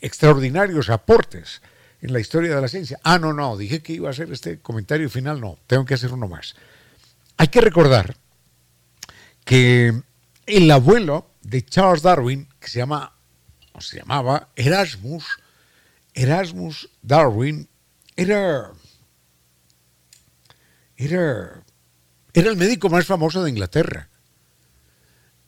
[0.00, 1.62] extraordinarios aportes
[2.02, 2.98] en la historia de la ciencia.
[3.04, 6.12] Ah, no, no, dije que iba a hacer este comentario final, no, tengo que hacer
[6.12, 6.56] uno más.
[7.36, 8.16] Hay que recordar
[9.44, 10.02] que
[10.46, 13.12] el abuelo de Charles Darwin, que se llama,
[13.72, 15.24] o se llamaba Erasmus,
[16.14, 17.68] Erasmus Darwin,
[18.16, 18.72] era
[20.96, 21.62] era,
[22.32, 24.08] era el médico más famoso de Inglaterra.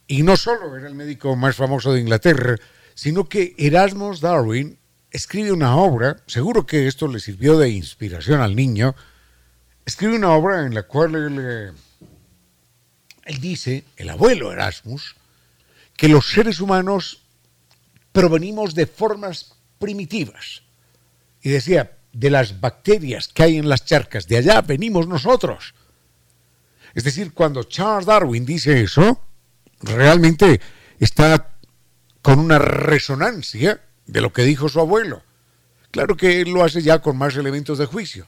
[0.06, 2.56] Y no solo era el médico más famoso de Inglaterra,
[2.94, 4.78] sino que Erasmus Darwin
[5.10, 8.94] escribe una obra, seguro que esto le sirvió de inspiración al niño,
[9.84, 11.72] escribe una obra en la cual él, eh,
[13.24, 15.16] él dice, el abuelo Erasmus,
[15.96, 17.22] que los seres humanos
[18.12, 20.62] provenimos de formas primitivas.
[21.42, 24.26] Y decía, de las bacterias que hay en las charcas.
[24.26, 25.74] De allá venimos nosotros.
[26.94, 29.22] Es decir, cuando Charles Darwin dice eso,
[29.80, 30.60] realmente
[30.98, 31.54] está
[32.22, 35.22] con una resonancia de lo que dijo su abuelo.
[35.90, 38.26] Claro que él lo hace ya con más elementos de juicio.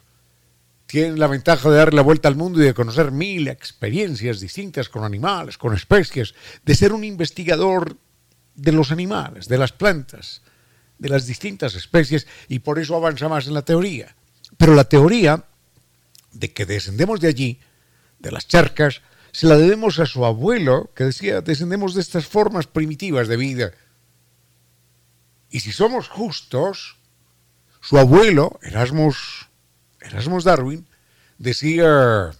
[0.87, 4.89] Tiene la ventaja de darle la vuelta al mundo y de conocer mil experiencias distintas
[4.89, 7.97] con animales, con especies, de ser un investigador
[8.55, 10.43] de los animales, de las plantas,
[11.01, 14.15] de las distintas especies y por eso avanza más en la teoría.
[14.57, 15.45] Pero la teoría
[16.33, 17.61] de que descendemos de allí,
[18.19, 19.01] de las charcas,
[19.33, 23.73] se la debemos a su abuelo, que decía, descendemos de estas formas primitivas de vida.
[25.49, 26.99] Y si somos justos,
[27.81, 29.49] su abuelo, Erasmus,
[30.01, 30.87] Erasmus Darwin,
[31.39, 32.33] decía,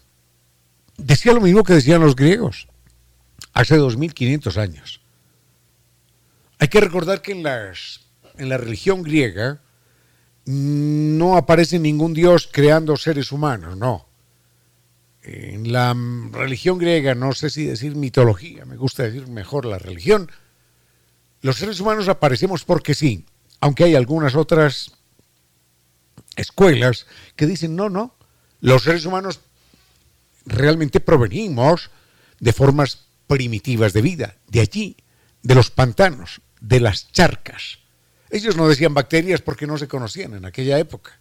[0.99, 2.69] decía lo mismo que decían los griegos
[3.55, 5.01] hace 2500 años.
[6.59, 9.61] Hay que recordar que en las en la religión griega
[10.47, 14.07] no aparece ningún dios creando seres humanos, no.
[15.23, 15.95] En la
[16.33, 20.31] religión griega, no sé si decir mitología, me gusta decir mejor la religión,
[21.43, 23.27] los seres humanos aparecemos porque sí,
[23.61, 24.93] aunque hay algunas otras
[26.37, 27.07] escuelas
[27.37, 28.15] que dicen, no, no,
[28.61, 29.41] los seres humanos
[30.47, 31.91] realmente provenimos
[32.39, 34.97] de formas primitivas de vida, de allí,
[35.43, 37.80] de los pantanos, de las charcas.
[38.31, 41.19] Ellos no decían bacterias porque no se conocían en aquella época.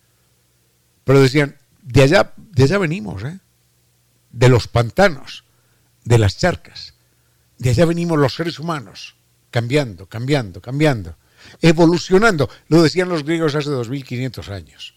[1.03, 3.39] Pero decían, de allá, de allá venimos, ¿eh?
[4.31, 5.43] de los pantanos,
[6.03, 6.93] de las charcas.
[7.57, 9.15] De allá venimos los seres humanos,
[9.51, 11.15] cambiando, cambiando, cambiando,
[11.61, 12.49] evolucionando.
[12.67, 14.95] Lo decían los griegos hace 2500 años.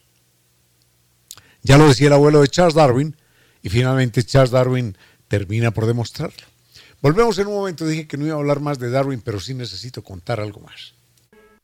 [1.63, 3.17] Ya lo decía el abuelo de Charles Darwin
[3.63, 4.97] y finalmente Charles Darwin
[5.29, 6.47] termina por demostrarlo.
[7.01, 9.55] Volvemos en un momento, dije que no iba a hablar más de Darwin, pero sí
[9.55, 10.95] necesito contar algo más.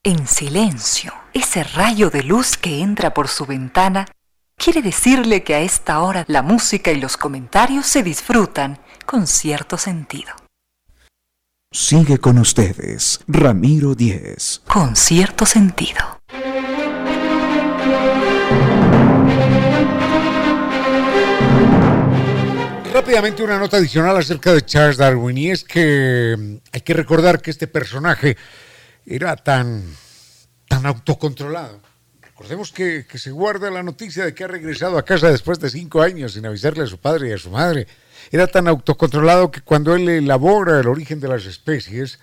[0.05, 4.07] En silencio, ese rayo de luz que entra por su ventana
[4.57, 9.77] quiere decirle que a esta hora la música y los comentarios se disfrutan con cierto
[9.77, 10.33] sentido.
[11.73, 14.63] Sigue con ustedes, Ramiro Díez.
[14.69, 16.21] Con cierto sentido.
[22.95, 27.43] Rápidamente una nota adicional acerca de Charles Darwin y es que mm, hay que recordar
[27.43, 28.37] que este personaje
[29.09, 29.83] era tan,
[30.69, 31.81] tan autocontrolado.
[32.21, 35.71] Recordemos que, que, se guarda la noticia de que ha regresado a casa después de
[35.71, 37.89] cinco años sin avisarle a su padre y a su madre.
[38.31, 42.21] Era tan autocontrolado que cuando él elabora el origen de las especies,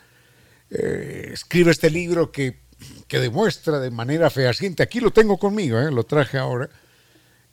[0.70, 2.62] eh, escribe este libro que,
[3.08, 6.70] que, demuestra de manera fehaciente, aquí lo tengo conmigo, eh, lo traje ahora,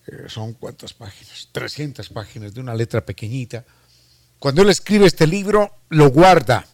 [0.07, 3.65] eh, son cuántas páginas, 300 páginas de una letra pequeñita.
[4.39, 6.67] Cuando él escribe este libro, lo guarda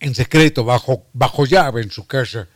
[0.00, 2.48] en secreto, bajo, bajo llave en su casa.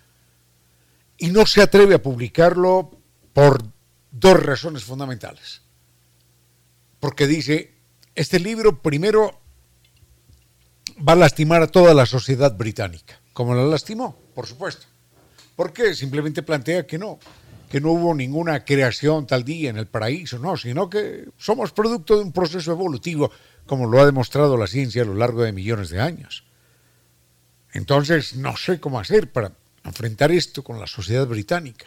[1.19, 2.91] y no se atreve a publicarlo
[3.33, 3.63] por
[4.11, 5.63] dos razones fundamentales.
[6.99, 7.75] Porque dice,
[8.15, 9.41] este libro primero
[10.97, 14.87] va a lastimar a toda la sociedad británica, como la lastimó, por supuesto.
[15.55, 17.19] Porque simplemente plantea que no,
[17.71, 22.17] que no hubo ninguna creación tal día en el paraíso, no, sino que somos producto
[22.17, 23.31] de un proceso evolutivo,
[23.67, 26.45] como lo ha demostrado la ciencia a lo largo de millones de años.
[27.73, 29.53] Entonces, no sé cómo hacer para
[29.85, 31.87] enfrentar esto con la sociedad británica.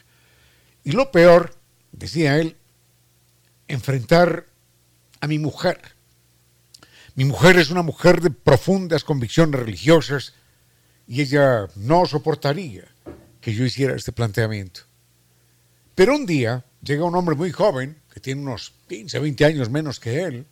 [0.84, 1.56] Y lo peor,
[1.92, 2.58] decía él,
[3.68, 4.48] enfrentar
[5.20, 5.80] a mi mujer.
[7.16, 10.34] Mi mujer es una mujer de profundas convicciones religiosas
[11.08, 12.84] y ella no soportaría
[13.40, 14.82] que yo hiciera este planteamiento.
[15.94, 20.00] Pero un día llega un hombre muy joven, que tiene unos 15, 20 años menos
[20.00, 20.46] que él,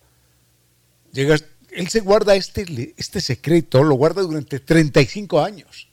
[1.12, 1.36] llega,
[1.74, 5.88] él se guarda este, este secreto, lo guarda durante 35 años.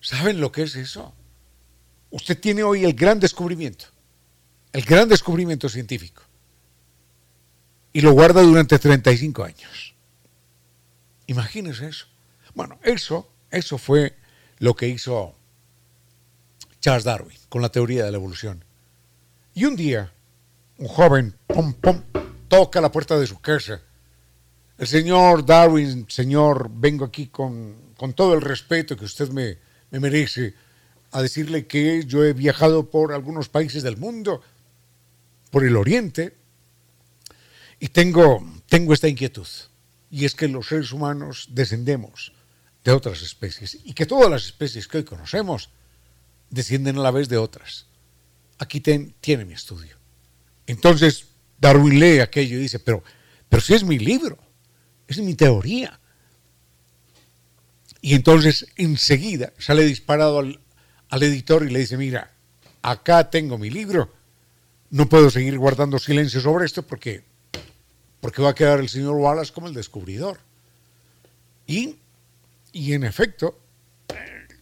[0.00, 1.14] ¿Saben lo que es eso?
[2.10, 3.86] Usted tiene hoy el gran descubrimiento,
[4.72, 6.22] el gran descubrimiento científico,
[7.92, 9.94] y lo guarda durante 35 años.
[11.26, 12.06] Imagínese eso.
[12.54, 14.14] Bueno, eso, eso fue
[14.58, 15.34] lo que hizo
[16.80, 18.64] Charles Darwin con la teoría de la evolución.
[19.54, 20.12] Y un día,
[20.78, 22.02] un joven, pum, pum,
[22.48, 23.80] toca la puerta de su casa.
[24.78, 29.58] El señor Darwin, señor, vengo aquí con, con todo el respeto que usted me,
[29.90, 30.54] me merece
[31.12, 34.42] a decirle que yo he viajado por algunos países del mundo,
[35.50, 36.36] por el oriente,
[37.80, 39.46] y tengo, tengo esta inquietud.
[40.10, 42.32] Y es que los seres humanos descendemos
[42.84, 45.70] de otras especies y que todas las especies que hoy conocemos
[46.50, 47.86] descienden a la vez de otras.
[48.58, 49.96] Aquí tiene mi estudio.
[50.66, 51.26] Entonces
[51.58, 53.02] Darwin lee aquello y dice, pero,
[53.48, 54.38] pero si es mi libro,
[55.08, 55.98] es mi teoría.
[58.00, 60.60] Y entonces enseguida sale disparado al,
[61.10, 62.32] editor y le dice, mira,
[62.82, 64.12] acá tengo mi libro,
[64.90, 67.24] no puedo seguir guardando silencio sobre esto porque,
[68.20, 70.38] porque va a quedar el señor Wallace como el descubridor.
[71.66, 71.96] Y,
[72.72, 73.58] y en efecto,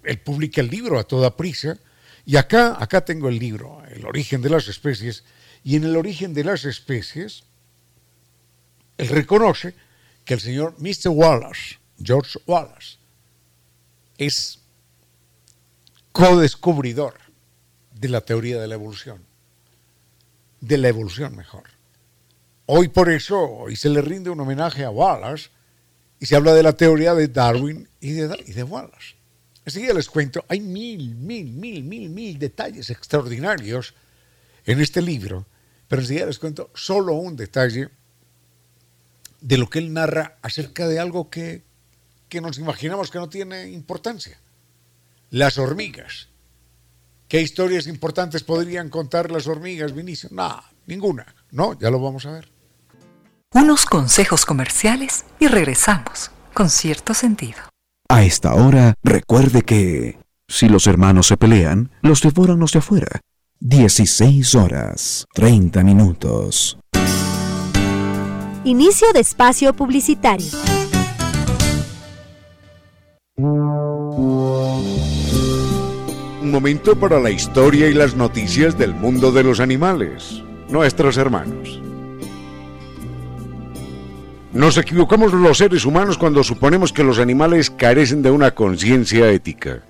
[0.05, 1.79] él publica el libro a toda prisa,
[2.27, 5.25] y acá, acá tengo el libro, El origen de las especies,
[5.63, 7.45] y en el origen de las especies,
[8.97, 9.75] él reconoce
[10.25, 11.09] que el señor Mr.
[11.09, 12.99] Wallace, George Wallace,
[14.19, 14.61] es
[16.13, 17.15] co-descubridor
[17.93, 19.25] de la teoría de la evolución,
[20.61, 21.65] de la evolución mejor.
[22.67, 25.51] Hoy por eso, hoy se le rinde un homenaje a Wallace
[26.19, 29.17] y se habla de la teoría de Darwin y de, y de Wallace.
[29.65, 33.95] Enseguida les cuento, hay mil, mil, mil, mil, mil detalles extraordinarios
[34.65, 35.47] en este libro,
[35.89, 37.89] pero enseguida les cuento solo un detalle
[39.45, 41.65] de lo que él narra acerca de algo que,
[42.31, 44.41] que nos imaginamos que no tiene importancia.
[45.29, 46.29] Las hormigas.
[47.29, 50.31] ¿Qué historias importantes podrían contar las hormigas, Vinicio?
[50.33, 51.27] No, ninguna.
[51.51, 52.49] No, ya lo vamos a ver.
[53.53, 57.59] Unos consejos comerciales y regresamos con cierto sentido.
[58.09, 60.19] A esta hora, recuerde que
[60.49, 63.21] si los hermanos se pelean, los devoran los de afuera.
[63.61, 66.79] 16 horas, 30 minutos.
[68.67, 70.47] Inicio de espacio publicitario.
[76.41, 81.79] Un momento para la historia y las noticias del mundo de los animales, nuestros hermanos.
[84.55, 89.83] Nos equivocamos los seres humanos cuando suponemos que los animales carecen de una conciencia ética.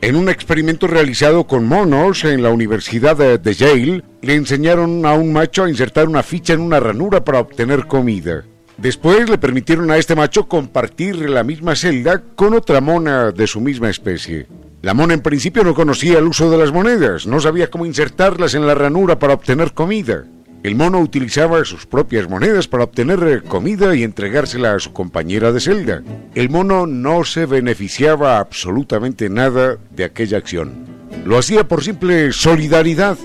[0.00, 5.32] En un experimento realizado con monos en la Universidad de, Yale, le enseñaron a un
[5.32, 8.44] macho a insertar una ficha en una ranura para obtener comida.
[8.76, 13.60] Después le permitieron a este macho compartir la misma celda con otra mona de su
[13.60, 14.46] misma especie.
[14.82, 18.54] La mona en principio no conocía el uso de las monedas, no sabía cómo insertarlas
[18.54, 20.24] en la ranura para obtener comida.
[20.64, 25.52] El mono utilizaba sus propias monedas para obtener eh, comida y entregársela a su compañera
[25.52, 26.02] de celda.
[26.34, 30.86] El mono no se beneficiaba absolutamente nada de aquella acción.
[31.26, 33.18] Lo hacía por simple solidaridad,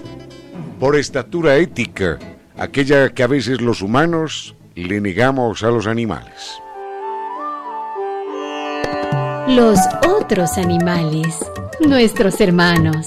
[0.81, 2.19] por estatura ética,
[2.57, 6.59] aquella que a veces los humanos le negamos a los animales.
[9.47, 11.37] Los otros animales,
[11.79, 13.05] nuestros hermanos.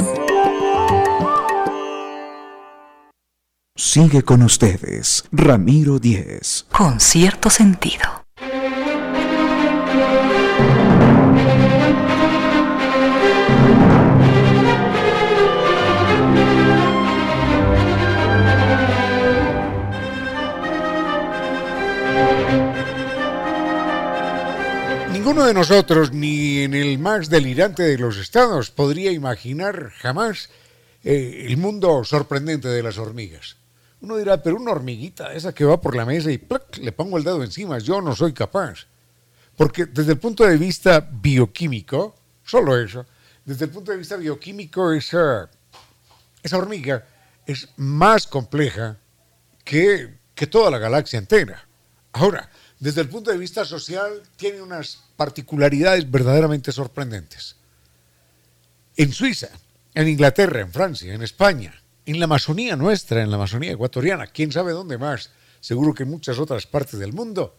[3.75, 6.67] Sigue con ustedes, Ramiro Díez.
[6.71, 8.27] Con cierto sentido.
[25.13, 30.51] Ninguno de nosotros, ni en el más delirante de los estados, podría imaginar jamás
[31.05, 33.62] eh, el mundo sorprendente de las hormigas.
[34.03, 36.41] Uno dirá, pero una hormiguita, esa que va por la mesa y
[36.81, 38.87] le pongo el dedo encima, yo no soy capaz.
[39.57, 43.07] Porque desde el punto de vista bioquímico, solo eso,
[43.45, 45.49] desde el punto de vista bioquímico, esa,
[46.43, 47.07] esa hormiga
[47.47, 48.99] es más compleja
[49.65, 51.65] que, que toda la galaxia entera.
[52.13, 52.51] Ahora,
[52.81, 57.55] desde el punto de vista social, tiene unas particularidades verdaderamente sorprendentes.
[58.97, 59.49] En Suiza,
[59.95, 64.53] en Inglaterra, en Francia, en España, en la Amazonía nuestra, en la Amazonía ecuatoriana, quién
[64.53, 65.31] sabe dónde más,
[65.61, 67.57] seguro que en muchas otras partes del mundo,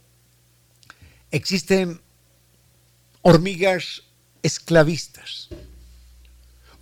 [1.31, 2.01] existen
[3.21, 4.03] hormigas
[4.41, 5.49] esclavistas.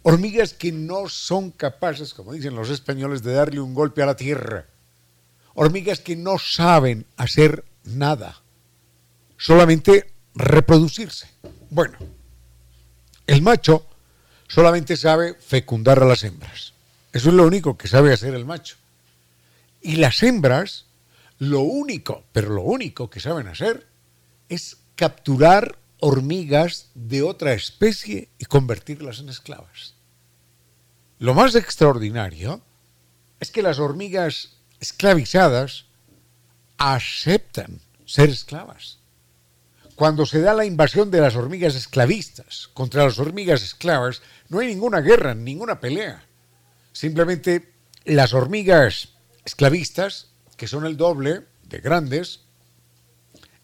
[0.03, 4.15] Hormigas que no son capaces, como dicen los españoles, de darle un golpe a la
[4.15, 4.65] tierra.
[5.53, 8.41] Hormigas que no saben hacer nada,
[9.37, 11.27] solamente reproducirse.
[11.69, 11.97] Bueno,
[13.27, 13.85] el macho
[14.47, 16.70] solamente sabe fecundar a las hembras.
[17.13, 18.77] Eso es lo único que sabe hacer el macho.
[19.81, 20.85] Y las hembras,
[21.39, 23.87] lo único, pero lo único que saben hacer
[24.49, 29.95] es capturar hormigas de otra especie y convertirlas en esclavas.
[31.19, 32.61] Lo más extraordinario
[33.39, 35.85] es que las hormigas esclavizadas
[36.77, 38.97] aceptan ser esclavas.
[39.95, 44.67] Cuando se da la invasión de las hormigas esclavistas contra las hormigas esclavas, no hay
[44.67, 46.25] ninguna guerra, ninguna pelea.
[46.91, 47.73] Simplemente
[48.05, 49.09] las hormigas
[49.45, 52.41] esclavistas, que son el doble de grandes,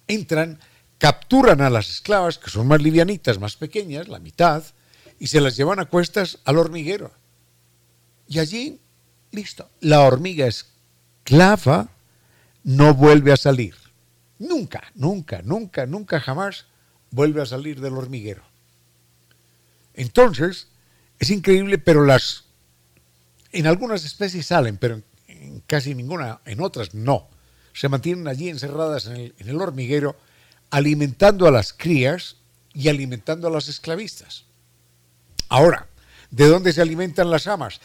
[0.07, 0.59] entran,
[0.97, 4.63] capturan a las esclavas, que son más livianitas, más pequeñas, la mitad,
[5.19, 7.11] y se las llevan a cuestas al hormiguero.
[8.27, 8.79] Y allí,
[9.31, 11.89] listo, la hormiga esclava
[12.63, 13.75] no vuelve a salir.
[14.39, 16.65] Nunca, nunca, nunca, nunca jamás
[17.11, 18.43] vuelve a salir del hormiguero.
[19.93, 20.67] Entonces,
[21.19, 22.45] es increíble, pero las...
[23.51, 27.29] En algunas especies salen, pero en casi ninguna, en otras no.
[27.73, 30.15] Se mantienen allí encerradas en el, hormiguero,
[30.69, 32.37] alimentando a las crías
[32.73, 34.45] y alimentando a las esclavistas.
[35.49, 35.87] Ahora,
[36.31, 37.79] ¿de dónde se alimentan las amas?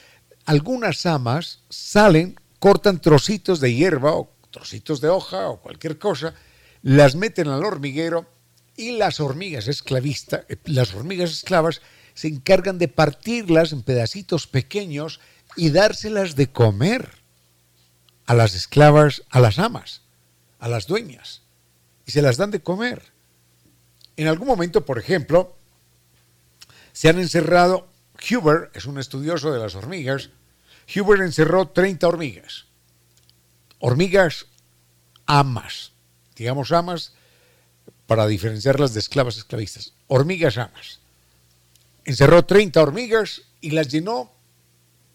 [0.44, 6.34] Algunas amas salen, cortan trocitos de hierba o trocitos de hoja o cualquier cosa,
[6.82, 8.26] las meten al hormiguero
[8.76, 11.80] y las hormigas esclavistas, eh, las hormigas esclavas
[12.14, 15.20] se encargan de partirlas en pedacitos pequeños
[15.56, 17.10] y dárselas de comer
[18.26, 20.02] a las esclavas, a las amas,
[20.58, 21.42] a las dueñas,
[22.06, 23.12] y se las dan de comer.
[24.16, 25.56] En algún momento, por ejemplo,
[26.92, 27.88] se han encerrado,
[28.30, 30.30] Huber es un estudioso de las hormigas,
[30.94, 32.66] Huber encerró 30 hormigas,
[33.78, 34.46] hormigas
[35.26, 35.92] amas,
[36.36, 37.14] digamos amas,
[38.06, 41.00] para diferenciarlas de esclavas esclavistas, hormigas amas.
[42.04, 44.30] Encerró 30 hormigas y las llenó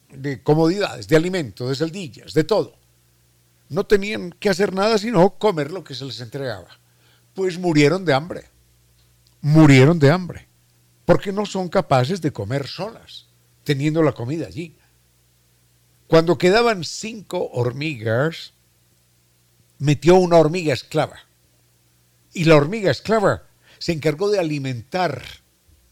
[0.09, 2.77] de comodidades, de alimento, de saldillas, de todo.
[3.69, 6.79] No tenían que hacer nada sino comer lo que se les entregaba.
[7.33, 8.49] Pues murieron de hambre.
[9.41, 10.47] Murieron de hambre.
[11.05, 13.27] Porque no son capaces de comer solas,
[13.63, 14.75] teniendo la comida allí.
[16.07, 18.53] Cuando quedaban cinco hormigas,
[19.77, 21.19] metió una hormiga esclava.
[22.33, 23.43] Y la hormiga esclava
[23.79, 25.21] se encargó de alimentar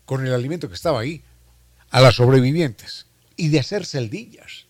[0.06, 1.24] con el alimento que estaba ahí
[1.90, 3.05] a las sobrevivientes
[3.36, 4.66] y de hacer celdillas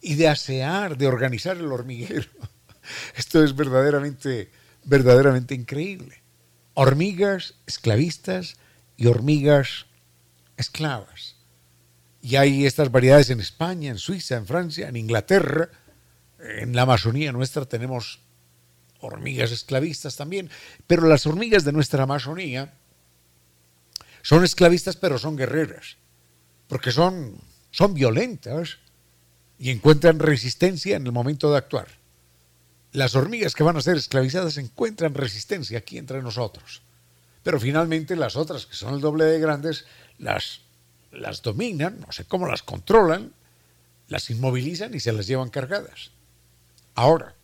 [0.00, 2.30] y de asear, de organizar el hormiguero.
[3.16, 4.50] Esto es verdaderamente,
[4.84, 6.22] verdaderamente increíble.
[6.74, 8.56] Hormigas esclavistas
[8.96, 9.86] y hormigas
[10.56, 11.36] esclavas.
[12.20, 15.70] Y hay estas variedades en España, en Suiza, en Francia, en Inglaterra.
[16.38, 18.20] En la Amazonía nuestra tenemos
[19.00, 20.50] hormigas esclavistas también.
[20.86, 22.74] Pero las hormigas de nuestra Amazonía
[24.22, 25.96] son esclavistas pero son guerreras,
[26.66, 27.40] porque son,
[27.70, 28.78] son violentas
[29.58, 31.88] y encuentran resistencia en el momento de actuar.
[32.92, 36.82] Las hormigas que van a ser esclavizadas encuentran resistencia aquí entre nosotros.
[37.42, 39.84] Pero finalmente las otras, que son el doble de grandes,
[40.18, 40.62] las,
[41.12, 43.32] las dominan, no sé cómo las controlan,
[44.08, 46.10] las inmovilizan y se las llevan cargadas.
[46.94, 47.34] Ahora,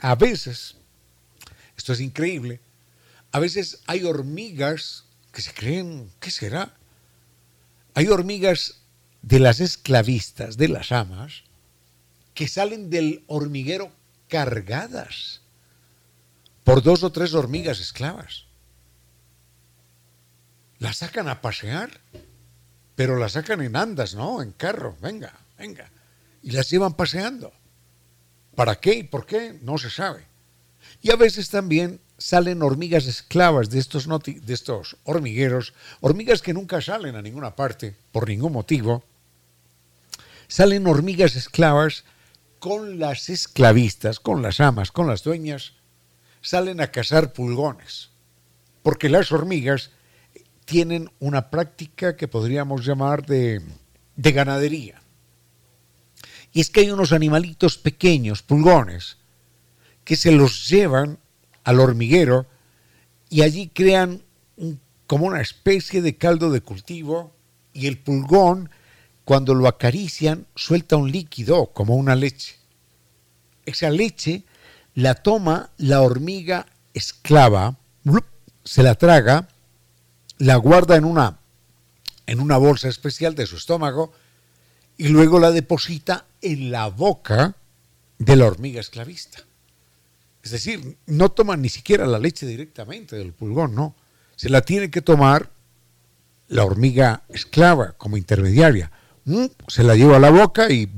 [0.00, 0.76] a veces,
[1.76, 2.60] esto es increíble,
[3.32, 6.74] a veces hay hormigas que se creen, ¿qué será?
[7.94, 8.82] Hay hormigas
[9.24, 11.44] de las esclavistas, de las amas,
[12.34, 13.90] que salen del hormiguero
[14.28, 15.40] cargadas
[16.62, 18.44] por dos o tres hormigas esclavas.
[20.78, 22.00] Las sacan a pasear,
[22.96, 24.42] pero las sacan en andas, ¿no?
[24.42, 25.90] En carro, venga, venga.
[26.42, 27.52] Y las llevan paseando.
[28.54, 29.58] ¿Para qué y por qué?
[29.62, 30.26] No se sabe.
[31.00, 36.82] Y a veces también salen hormigas esclavas de estos, de estos hormigueros, hormigas que nunca
[36.82, 39.02] salen a ninguna parte por ningún motivo,
[40.48, 42.04] salen hormigas esclavas
[42.58, 45.74] con las esclavistas, con las amas, con las dueñas,
[46.40, 48.10] salen a cazar pulgones,
[48.82, 49.90] porque las hormigas
[50.64, 53.62] tienen una práctica que podríamos llamar de,
[54.16, 55.02] de ganadería.
[56.52, 59.18] Y es que hay unos animalitos pequeños, pulgones,
[60.04, 61.18] que se los llevan
[61.64, 62.46] al hormiguero
[63.28, 64.22] y allí crean
[65.06, 67.34] como una especie de caldo de cultivo
[67.72, 68.70] y el pulgón,
[69.24, 72.56] cuando lo acarician, suelta un líquido como una leche.
[73.64, 74.44] Esa leche
[74.94, 77.76] la toma la hormiga esclava,
[78.64, 79.48] se la traga,
[80.38, 81.38] la guarda en una,
[82.26, 84.12] en una bolsa especial de su estómago
[84.96, 87.56] y luego la deposita en la boca
[88.18, 89.42] de la hormiga esclavista.
[90.42, 93.96] Es decir, no toman ni siquiera la leche directamente del pulgón, no.
[94.36, 95.50] Se la tiene que tomar
[96.48, 98.90] la hormiga esclava como intermediaria.
[99.24, 100.88] Mm, se la lleva a la boca y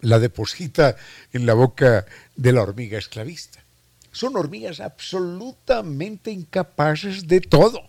[0.00, 0.96] la deposita
[1.32, 2.06] en la boca
[2.36, 3.64] de la hormiga esclavista.
[4.12, 7.88] Son hormigas absolutamente incapaces de todo.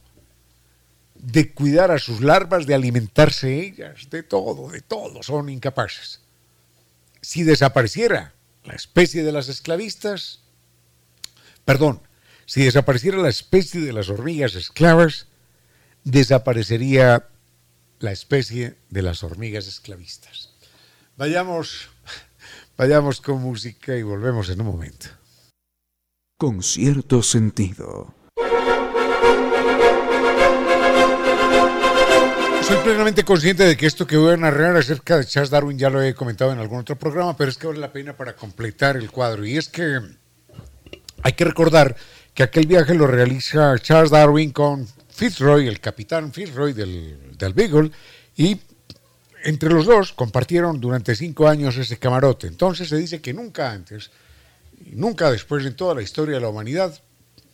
[1.16, 6.22] De cuidar a sus larvas, de alimentarse ellas, de todo, de todo, son incapaces.
[7.22, 10.40] Si desapareciera la especie de las esclavistas,
[11.70, 12.02] Perdón,
[12.48, 15.28] si desapareciera la especie de las hormigas esclavas,
[16.04, 17.28] desaparecería
[18.00, 20.54] la especie de las hormigas esclavistas.
[21.18, 21.90] Vayamos,
[22.78, 25.08] vayamos con música y volvemos en un momento.
[26.38, 28.16] Con cierto sentido.
[32.64, 35.90] Soy plenamente consciente de que esto que voy a narrar acerca de Charles Darwin ya
[35.90, 38.96] lo he comentado en algún otro programa, pero es que vale la pena para completar
[38.96, 39.46] el cuadro.
[39.46, 40.00] Y es que
[41.24, 41.96] hay que recordar
[42.34, 44.88] que aquel viaje lo realiza Charles Darwin con
[45.20, 47.92] Fitzroy, el capitán Fitzroy del, del Beagle,
[48.38, 48.58] y
[49.44, 52.48] entre los dos compartieron durante cinco años ese camarote.
[52.48, 54.12] Entonces se dice que nunca antes,
[54.94, 56.98] nunca después en toda la historia de la humanidad,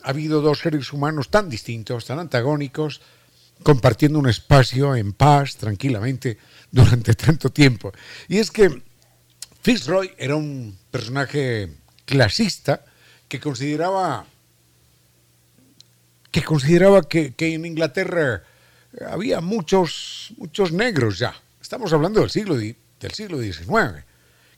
[0.04, 3.00] ha habido dos seres humanos tan distintos, tan antagónicos,
[3.64, 6.38] compartiendo un espacio en paz, tranquilamente,
[6.70, 7.90] durante tanto tiempo.
[8.28, 8.80] Y es que
[9.62, 11.68] Fitzroy era un personaje
[12.04, 12.84] clasista,
[13.26, 14.24] que consideraba
[16.36, 18.42] que consideraba que, en Inglaterra
[19.08, 21.34] había muchos, muchos negros ya.
[21.62, 24.04] Estamos hablando del siglo, del siglo XIX,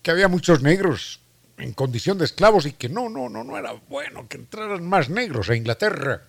[0.03, 1.21] que había muchos negros
[1.57, 5.09] en condición de esclavos y que no, no, no, no era bueno que entraran más
[5.09, 6.23] negros a Inglaterra.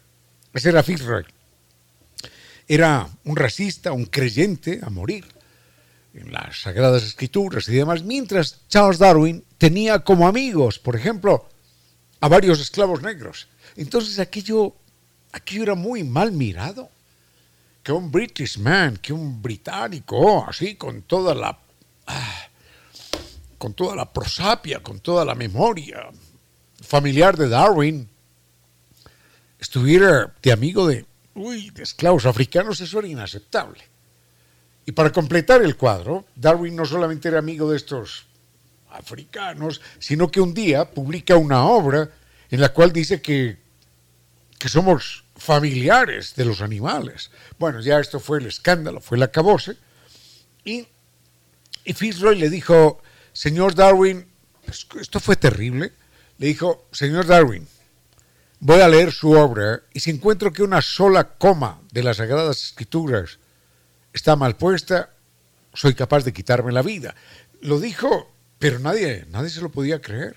[0.54, 1.26] Ese era Fitzroy.
[2.68, 5.26] Era un racista, un creyente a morir
[6.14, 11.50] en las Sagradas Escrituras y demás, mientras Charles Darwin tenía como amigos, por ejemplo,
[12.20, 13.48] a varios esclavos negros.
[13.76, 14.76] Entonces aquello,
[15.32, 16.90] aquello era muy mal mirado.
[17.84, 21.58] Que un British man, que un británico, así, con toda la...
[22.08, 22.50] Ah,
[23.58, 26.10] con toda la prosapia, con toda la memoria
[26.82, 28.10] familiar de Darwin,
[29.60, 31.06] estuviera de amigo de,
[31.36, 33.84] de esclavos africanos, eso era inaceptable.
[34.86, 38.26] Y para completar el cuadro, Darwin no solamente era amigo de estos
[38.90, 42.10] africanos, sino que un día publica una obra
[42.50, 43.58] en la cual dice que,
[44.60, 47.32] que somos familiares de los animales.
[47.58, 49.78] Bueno, ya esto fue el escándalo, fue la cabose.
[50.64, 50.88] Y,
[51.84, 53.02] y Fitzroy le dijo,
[53.34, 54.28] señor Darwin,
[54.68, 55.94] esto fue terrible.
[56.38, 57.68] Le dijo, señor Darwin,
[58.60, 62.64] voy a leer su obra y si encuentro que una sola coma de las Sagradas
[62.64, 63.40] Escrituras
[64.14, 65.10] está mal puesta,
[65.74, 67.16] soy capaz de quitarme la vida.
[67.62, 68.30] Lo dijo
[68.60, 70.36] pero nadie, nadie se lo podía creer.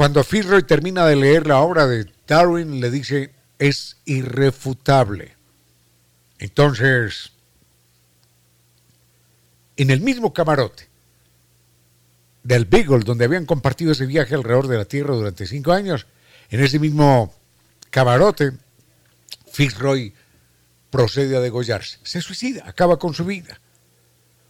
[0.00, 5.36] Cuando Fitzroy termina de leer la obra de Darwin, le dice, es irrefutable.
[6.38, 7.32] Entonces,
[9.76, 10.88] en el mismo camarote
[12.42, 16.06] del Beagle, donde habían compartido ese viaje alrededor de la Tierra durante cinco años,
[16.48, 17.34] en ese mismo
[17.90, 18.52] camarote,
[19.52, 20.14] Fitzroy
[20.88, 21.98] procede a degollarse.
[22.04, 23.60] Se suicida, acaba con su vida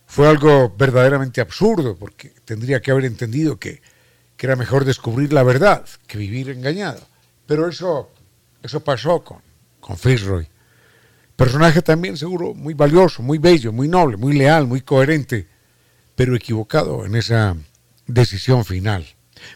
[0.07, 3.81] fue algo verdaderamente absurdo, porque tendría que haber entendido que,
[4.47, 7.01] era mejor descubrir la verdad que vivir engañado.
[7.47, 8.11] Pero eso,
[8.63, 9.39] eso pasó con,
[9.81, 10.47] con Fitzroy.
[11.37, 15.49] Personaje también seguro muy valioso, muy bello, muy noble, muy leal, muy coherente,
[16.15, 17.57] pero equivocado en esa
[18.07, 19.07] decisión final.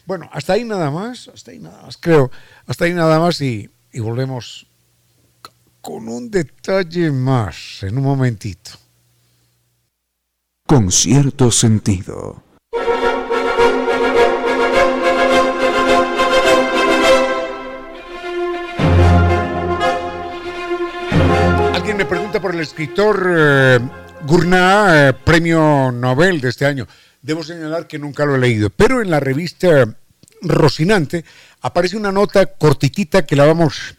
[0.06, 2.30] Bueno, hasta ahí nada más, hasta ahí nada más, creo,
[2.66, 4.66] hasta ahí nada más y, y volvemos
[5.82, 8.70] con un detalle más en un momentito
[10.66, 12.43] con cierto sentido.
[21.94, 26.88] Alguien me pregunta por el escritor eh, eh, premio Nobel de este año.
[27.22, 29.96] Debo señalar que nunca lo he leído, pero en la revista
[30.42, 31.24] Rocinante
[31.60, 33.94] aparece una nota cortitita que la vamos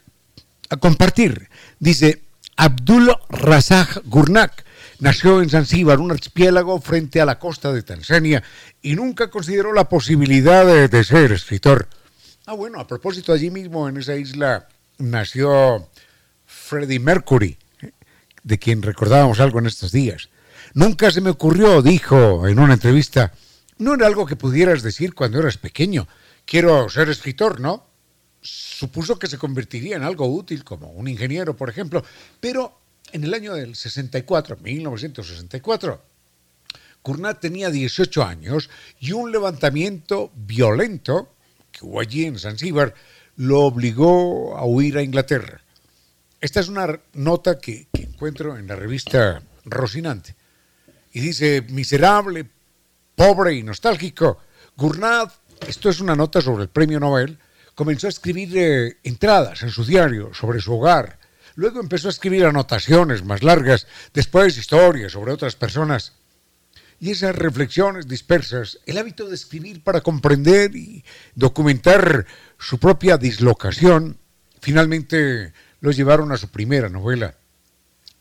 [0.68, 1.48] a compartir.
[1.78, 2.20] Dice,
[2.58, 4.66] Abdul Razak Gurnak
[4.98, 8.42] nació en Zanzíbar, un archipiélago frente a la costa de Tanzania,
[8.82, 11.88] y nunca consideró la posibilidad de ser escritor.
[12.44, 14.68] Ah, bueno, a propósito, allí mismo en esa isla
[14.98, 15.88] nació
[16.44, 17.56] Freddie Mercury,
[18.46, 20.30] de quien recordábamos algo en estos días.
[20.72, 23.32] Nunca se me ocurrió, dijo en una entrevista,
[23.78, 26.06] no era algo que pudieras decir cuando eras pequeño.
[26.44, 27.84] Quiero ser escritor, ¿no?
[28.40, 32.04] Supuso que se convertiría en algo útil, como un ingeniero, por ejemplo,
[32.38, 32.78] pero
[33.10, 36.02] en el año del 64, 1964,
[37.02, 38.70] Kurnat tenía 18 años
[39.00, 41.34] y un levantamiento violento
[41.72, 42.94] que hubo allí en Zanzíbar
[43.34, 45.60] lo obligó a huir a Inglaterra.
[46.40, 50.34] Esta es una nota que, que encuentro en la revista Rocinante.
[51.12, 52.48] Y dice, miserable,
[53.14, 54.38] pobre y nostálgico,
[54.74, 55.30] Gurnat,
[55.68, 57.38] esto es una nota sobre el premio Nobel,
[57.74, 61.18] comenzó a escribir eh, entradas en su diario sobre su hogar.
[61.56, 66.14] Luego empezó a escribir anotaciones más largas, después historias sobre otras personas.
[66.98, 71.04] Y esas reflexiones dispersas, el hábito de escribir para comprender y
[71.34, 72.24] documentar
[72.58, 74.16] su propia dislocación,
[74.62, 77.36] finalmente lo llevaron a su primera novela.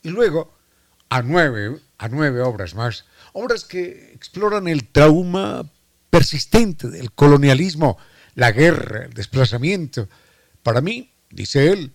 [0.05, 0.53] Y luego
[1.09, 5.67] a nueve, a nueve obras más, obras que exploran el trauma
[6.11, 7.97] persistente del colonialismo,
[8.35, 10.07] la guerra, el desplazamiento.
[10.61, 11.91] Para mí, dice él,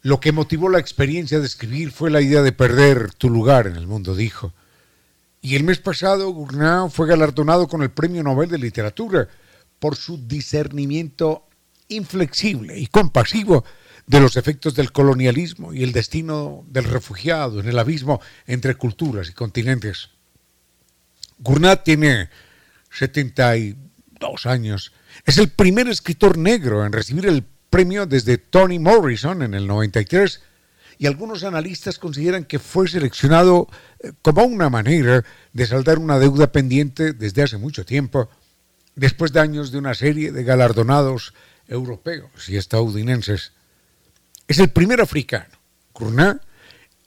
[0.00, 3.76] lo que motivó la experiencia de escribir fue la idea de perder tu lugar en
[3.76, 4.54] el mundo, dijo.
[5.42, 9.28] Y el mes pasado, Gurnau fue galardonado con el Premio Nobel de Literatura
[9.78, 11.46] por su discernimiento
[11.88, 13.62] inflexible y compasivo
[14.06, 19.28] de los efectos del colonialismo y el destino del refugiado en el abismo entre culturas
[19.28, 20.10] y continentes.
[21.38, 22.30] Gurnat tiene
[22.90, 24.92] 72 años.
[25.24, 30.40] Es el primer escritor negro en recibir el premio desde Toni Morrison en el 93
[30.98, 33.68] y algunos analistas consideran que fue seleccionado
[34.00, 38.30] eh, como una manera de saldar una deuda pendiente desde hace mucho tiempo,
[38.94, 41.34] después de años de una serie de galardonados
[41.68, 43.52] europeos y estadounidenses.
[44.48, 45.54] Es el primer africano,
[45.92, 46.40] Gurnat,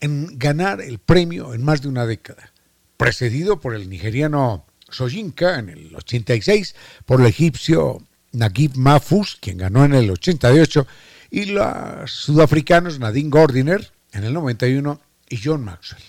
[0.02, 2.52] en ganar el premio en más de una década,
[2.98, 6.76] precedido por el nigeriano Soyinka en el 86,
[7.06, 8.02] por el egipcio
[8.34, 10.86] Naguib Mahfouz, quien ganó en el 88,
[11.32, 16.04] y los sudafricanos Nadine Gordiner en el 91 y John Maxwell.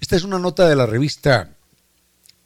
[0.00, 1.50] Esta es una nota de la revista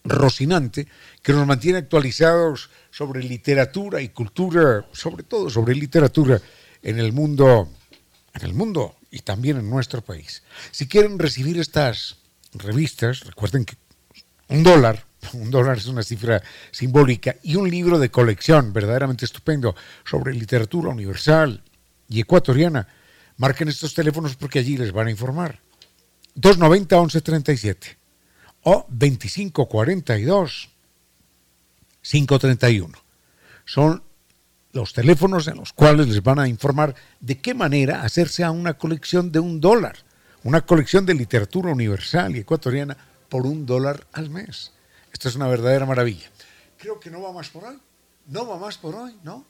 [0.04, 0.86] Rocinante
[1.22, 6.40] que nos mantiene actualizados sobre literatura y cultura, sobre todo sobre literatura
[6.82, 7.68] en el mundo
[8.36, 10.42] en el mundo y también en nuestro país.
[10.70, 12.16] Si quieren recibir estas
[12.52, 13.76] revistas, recuerden que
[14.48, 19.74] un dólar, un dólar es una cifra simbólica, y un libro de colección verdaderamente estupendo
[20.04, 21.62] sobre literatura universal
[22.08, 22.86] y ecuatoriana,
[23.38, 25.60] marquen estos teléfonos porque allí les van a informar.
[26.34, 27.98] 290 1137
[28.62, 30.70] o 2542
[32.02, 32.98] 531.
[33.64, 34.02] Son
[34.76, 38.74] los teléfonos en los cuales les van a informar de qué manera hacerse a una
[38.74, 39.96] colección de un dólar,
[40.44, 42.96] una colección de literatura universal y ecuatoriana
[43.28, 44.72] por un dólar al mes.
[45.12, 46.30] Esto es una verdadera maravilla.
[46.78, 47.78] Creo que no va más por hoy.
[48.28, 49.44] No va más por hoy, ¿no?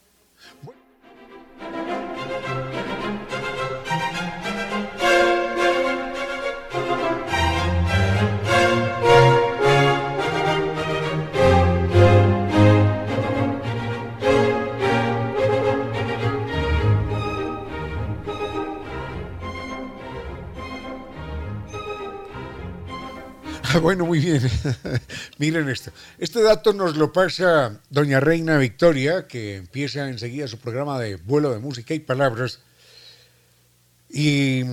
[24.04, 24.42] muy bien.
[25.38, 25.90] Miren esto.
[26.18, 31.52] Este dato nos lo pasa doña Reina Victoria, que empieza enseguida su programa de vuelo
[31.52, 32.60] de música y palabras.
[34.08, 34.64] Y,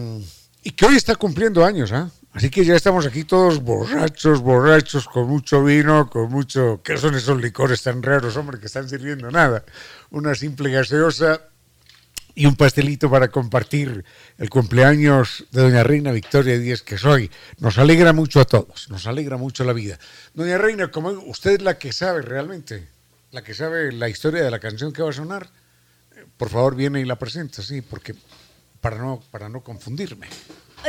[0.75, 2.09] que hoy está cumpliendo años, ¿ah?
[2.33, 6.81] Así que ya estamos aquí todos borrachos, borrachos, con mucho vino, con mucho...
[6.83, 9.63] ¿Qué son esos licores tan raros, hombre, que están sirviendo nada?
[10.09, 11.41] Una simple gaseosa
[12.35, 14.03] y un pastelito para compartir
[14.37, 17.29] el cumpleaños de Doña Reina Victoria Díez, que soy.
[17.59, 19.99] Nos alegra mucho a todos, nos alegra mucho la vida.
[20.33, 22.87] Doña Reina, como usted es la que sabe realmente,
[23.31, 25.49] la que sabe la historia de la canción que va a sonar,
[26.37, 28.15] por favor viene y la presenta, sí, porque
[28.81, 30.27] para no, para no confundirme.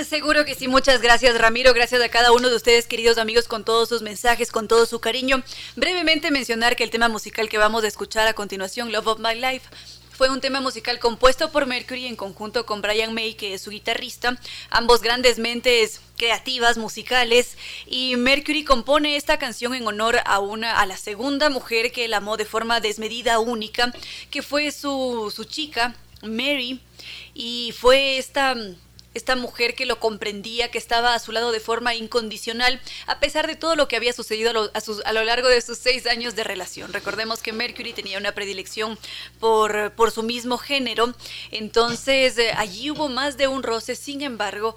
[0.09, 3.64] Seguro que sí, muchas gracias Ramiro, gracias a cada uno de ustedes queridos amigos con
[3.64, 5.45] todos sus mensajes, con todo su cariño.
[5.76, 9.36] Brevemente mencionar que el tema musical que vamos a escuchar a continuación, Love of My
[9.36, 9.68] Life,
[10.17, 13.71] Fue un tema musical compuesto por Mercury en conjunto con Brian May, que es su
[13.71, 14.39] guitarrista,
[14.71, 20.87] ambos grandes mentes creativas, musicales, y Mercury compone esta canción en honor a una a
[20.87, 23.93] la segunda mujer que él amó de forma desmedida, única,
[24.31, 26.81] que fue su, su chica, Mary,
[27.35, 28.55] y fue esta
[29.15, 33.47] esta mujer que lo comprendía, que estaba a su lado de forma incondicional, a pesar
[33.47, 36.93] de todo lo que había sucedido a lo, largo de sus seis años de relación.
[36.93, 38.99] Recordemos que Mercury tenía una predilección
[39.41, 41.15] por, por su mismo género,
[41.51, 44.77] entonces eh, allí hubo más de un roce, sin embargo,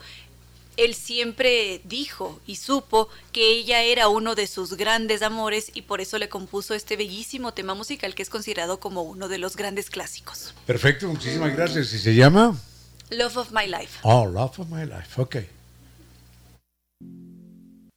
[0.77, 6.01] él siempre dijo y supo que ella era uno de sus grandes amores y por
[6.01, 9.89] eso le compuso este bellísimo tema musical que es considerado como uno de los grandes
[9.89, 10.53] clásicos.
[10.67, 11.91] Perfecto, muchísimas gracias.
[11.93, 12.55] ¿Y se llama?
[13.09, 13.99] Love of My Life.
[14.03, 15.37] Oh, Love of My Life, ok.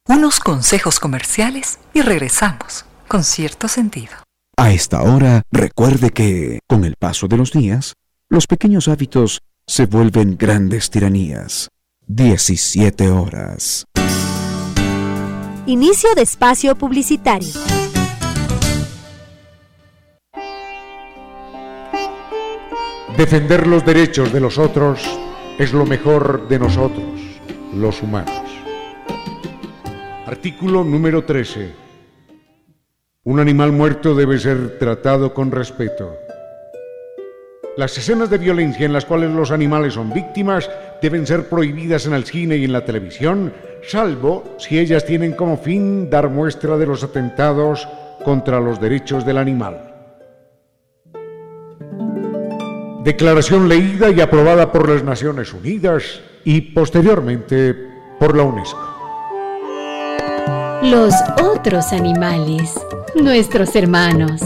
[0.07, 4.13] Unos consejos comerciales y regresamos con cierto sentido.
[4.57, 7.93] A esta hora, recuerde que, con el paso de los días,
[8.29, 11.67] los pequeños hábitos se vuelven grandes tiranías.
[12.07, 13.85] 17 horas.
[15.65, 17.70] Inicio de espacio publicitario.
[23.21, 24.99] Defender los derechos de los otros
[25.59, 27.21] es lo mejor de nosotros,
[27.71, 28.41] los humanos.
[30.25, 31.71] Artículo número 13.
[33.25, 36.15] Un animal muerto debe ser tratado con respeto.
[37.77, 40.67] Las escenas de violencia en las cuales los animales son víctimas
[40.99, 43.53] deben ser prohibidas en el cine y en la televisión,
[43.83, 47.87] salvo si ellas tienen como fin dar muestra de los atentados
[48.25, 49.90] contra los derechos del animal.
[53.03, 57.75] Declaración leída y aprobada por las Naciones Unidas y posteriormente
[58.19, 58.79] por la UNESCO.
[60.83, 62.79] Los otros animales,
[63.15, 64.41] nuestros hermanos.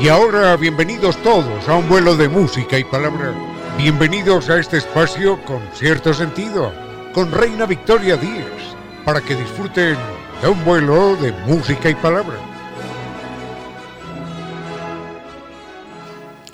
[0.00, 3.32] Y ahora bienvenidos todos a un vuelo de música y palabra.
[3.78, 6.83] Bienvenidos a este espacio con cierto sentido
[7.14, 9.96] con Reina Victoria Díaz para que disfruten
[10.42, 12.38] de un vuelo de música y palabra.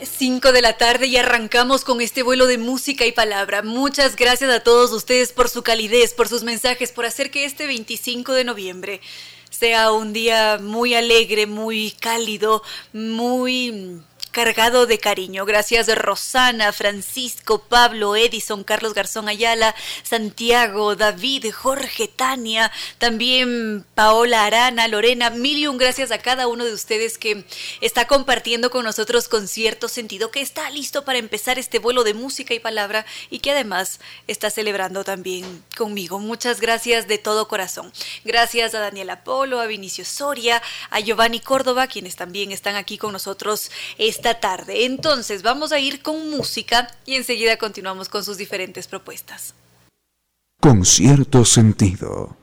[0.03, 3.63] 5 de la tarde y arrancamos con este vuelo de música y palabra.
[3.63, 7.67] Muchas gracias a todos ustedes por su calidez, por sus mensajes, por hacer que este
[7.67, 9.01] 25 de noviembre
[9.49, 14.03] sea un día muy alegre, muy cálido, muy
[14.33, 15.45] cargado de cariño.
[15.45, 24.89] Gracias Rosana, Francisco, Pablo, Edison, Carlos Garzón Ayala, Santiago, David, Jorge, Tania, también Paola Arana,
[24.89, 27.45] Lorena, mil gracias a cada uno de ustedes que
[27.81, 32.15] está compartiendo con nosotros con cierto sentido, que está listo para empezar este vuelo de
[32.15, 36.19] música y palabra y que además está celebrando también conmigo.
[36.19, 37.93] Muchas gracias de todo corazón.
[38.25, 43.13] Gracias a Daniela Polo, a Vinicio Soria, a Giovanni Córdoba, quienes también están aquí con
[43.13, 43.71] nosotros
[44.21, 44.85] esta tarde.
[44.85, 49.55] Entonces vamos a ir con música y enseguida continuamos con sus diferentes propuestas.
[50.61, 52.37] Con cierto sentido.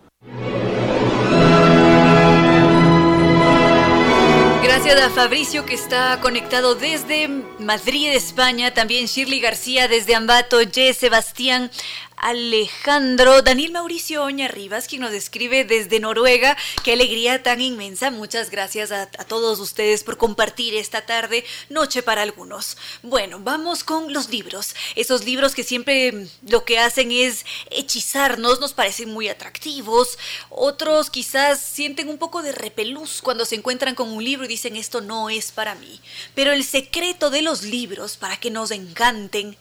[4.64, 7.28] Gracias a Fabricio que está conectado desde
[7.60, 11.70] Madrid, España, también Shirley García desde Ambato, Jess Sebastián,
[12.18, 16.58] Alejandro, Daniel Mauricio Oña Rivas, quien nos escribe desde Noruega.
[16.84, 18.10] Qué alegría tan inmensa.
[18.10, 22.76] Muchas gracias a, a, todos ustedes por compartir esta tarde, noche para algunos.
[23.04, 24.76] Bueno, vamos con los libros.
[24.96, 30.18] Esos libros que siempre lo que hacen es hechizarnos, nos parecen muy atractivos.
[30.50, 34.76] Otros quizás sienten un poco de repelús cuando se encuentran con un libro y dicen
[34.76, 36.02] esto no es para mí.
[36.34, 39.56] Pero el secreto de los libros para que nos encanten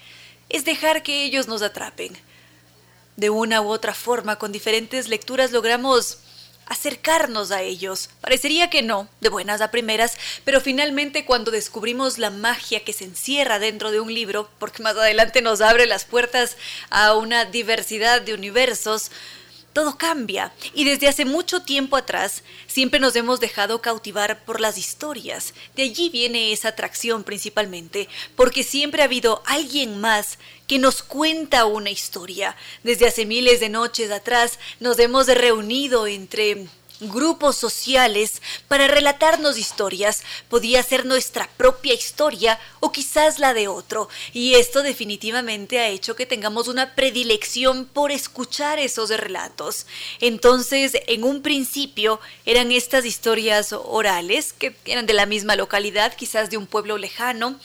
[0.49, 2.16] es dejar que ellos nos atrapen
[3.17, 6.19] de una u otra forma, con diferentes lecturas logramos
[6.67, 8.11] acercarnos a ellos.
[8.21, 13.05] Parecería que no, de buenas a primeras, pero finalmente cuando descubrimos la magia que se
[13.05, 16.57] encierra dentro de un libro, porque más adelante nos abre las puertas
[16.91, 19.11] a una diversidad de universos,
[19.77, 24.78] todo cambia y desde hace mucho tiempo atrás siempre nos hemos dejado cautivar por las
[24.78, 25.53] historias.
[25.74, 31.66] De allí viene esa atracción principalmente, porque siempre ha habido alguien más que nos cuenta
[31.66, 32.57] una historia.
[32.85, 36.69] Desde hace miles de noches atrás nos hemos reunido entre
[37.01, 40.23] grupos sociales para relatarnos historias.
[40.48, 44.09] Podía ser nuestra propia historia o quizás la de otro.
[44.32, 49.86] Y esto definitivamente ha hecho que tengamos una predilección por escuchar esos relatos.
[50.20, 56.51] Entonces, en un principio eran estas historias orales que eran de la misma localidad, quizás
[56.51, 57.59] de un pueblo lejano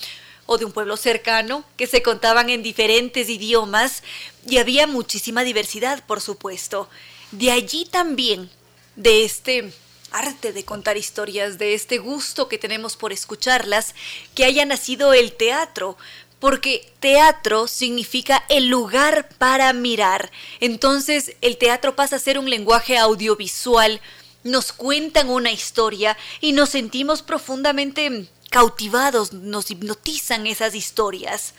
[0.45, 4.03] o de un pueblo cercano que se contaban en diferentes idiomas
[4.47, 6.89] y había muchísima diversidad, por supuesto.
[7.31, 8.49] De allí también,
[9.01, 9.73] de este
[10.11, 13.95] arte de contar historias, de este gusto que tenemos por escucharlas,
[14.35, 15.97] que haya nacido el teatro,
[16.39, 20.31] porque teatro significa el lugar para mirar.
[20.59, 24.01] Entonces el teatro pasa a ser un lenguaje audiovisual,
[24.43, 31.53] nos cuentan una historia y nos sentimos profundamente cautivados, nos hipnotizan esas historias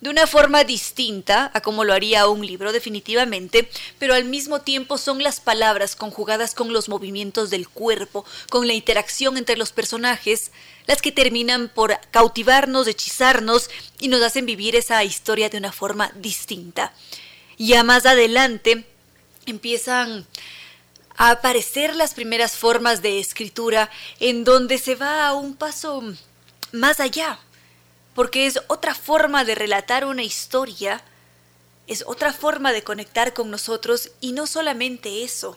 [0.00, 3.68] de una forma distinta a como lo haría un libro definitivamente,
[3.98, 8.74] pero al mismo tiempo son las palabras conjugadas con los movimientos del cuerpo, con la
[8.74, 10.52] interacción entre los personajes,
[10.86, 16.12] las que terminan por cautivarnos, hechizarnos y nos hacen vivir esa historia de una forma
[16.14, 16.92] distinta.
[17.58, 18.84] Ya más adelante
[19.46, 20.26] empiezan
[21.16, 26.04] a aparecer las primeras formas de escritura en donde se va a un paso
[26.70, 27.40] más allá
[28.18, 31.04] porque es otra forma de relatar una historia,
[31.86, 35.56] es otra forma de conectar con nosotros y no solamente eso,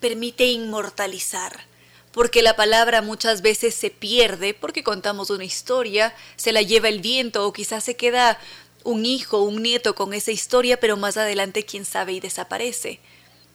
[0.00, 1.68] permite inmortalizar,
[2.10, 7.00] porque la palabra muchas veces se pierde porque contamos una historia, se la lleva el
[7.00, 8.40] viento o quizás se queda
[8.82, 12.98] un hijo, un nieto con esa historia, pero más adelante quién sabe y desaparece.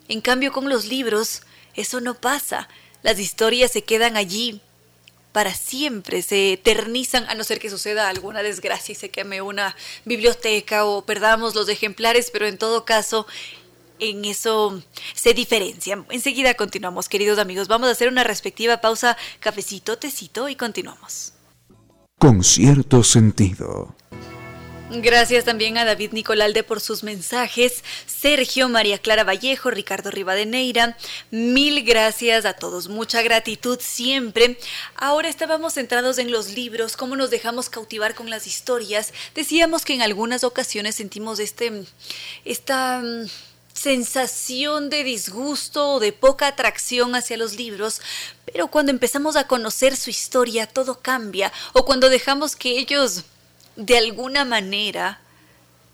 [0.07, 1.41] En cambio con los libros
[1.73, 2.69] eso no pasa,
[3.03, 4.61] las historias se quedan allí
[5.35, 9.75] para siempre, se eternizan a no ser que suceda alguna desgracia y se queme una
[10.05, 13.27] biblioteca o perdamos los ejemplares, pero en todo caso
[13.99, 14.81] en eso
[15.13, 16.05] se diferencian.
[16.09, 17.67] Enseguida continuamos, queridos amigos.
[17.67, 21.33] Vamos a hacer una respectiva pausa, cafecito, tecito y continuamos.
[22.17, 23.93] Con cierto sentido.
[24.91, 30.95] Gracias también a David Nicolalde por sus mensajes, Sergio, María Clara Vallejo, Ricardo Rivadeneira,
[31.31, 34.59] mil gracias a todos, mucha gratitud siempre.
[34.95, 39.11] Ahora estábamos centrados en los libros, cómo nos dejamos cautivar con las historias.
[39.33, 41.83] Decíamos que en algunas ocasiones sentimos este,
[42.45, 43.27] esta mm,
[43.73, 48.01] sensación de disgusto o de poca atracción hacia los libros,
[48.45, 53.23] pero cuando empezamos a conocer su historia todo cambia, o cuando dejamos que ellos
[53.75, 55.19] de alguna manera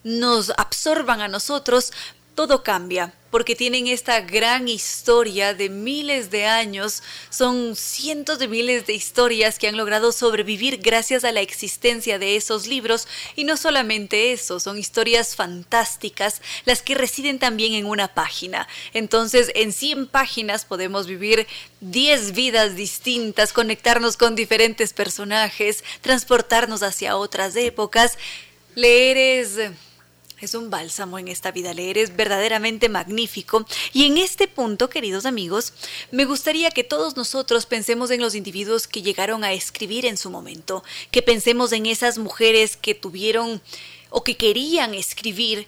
[0.04, 1.92] nos absorban a nosotros,
[2.36, 8.86] todo cambia, porque tienen esta gran historia de miles de años, son cientos de miles
[8.86, 13.58] de historias que han logrado sobrevivir gracias a la existencia de esos libros, y no
[13.58, 18.68] solamente eso, son historias fantásticas, las que residen también en una página.
[18.94, 21.48] Entonces, en 100 páginas podemos vivir
[21.80, 28.18] 10 vidas distintas, conectarnos con diferentes personajes, transportarnos hacia otras épocas.
[28.76, 29.58] Leer es
[30.42, 33.66] es un bálsamo en esta vida, leer es verdaderamente magnífico.
[33.94, 35.74] Y en este punto, queridos amigos,
[36.12, 40.30] me gustaría que todos nosotros pensemos en los individuos que llegaron a escribir en su
[40.30, 43.62] momento, que pensemos en esas mujeres que tuvieron
[44.10, 45.68] o que querían escribir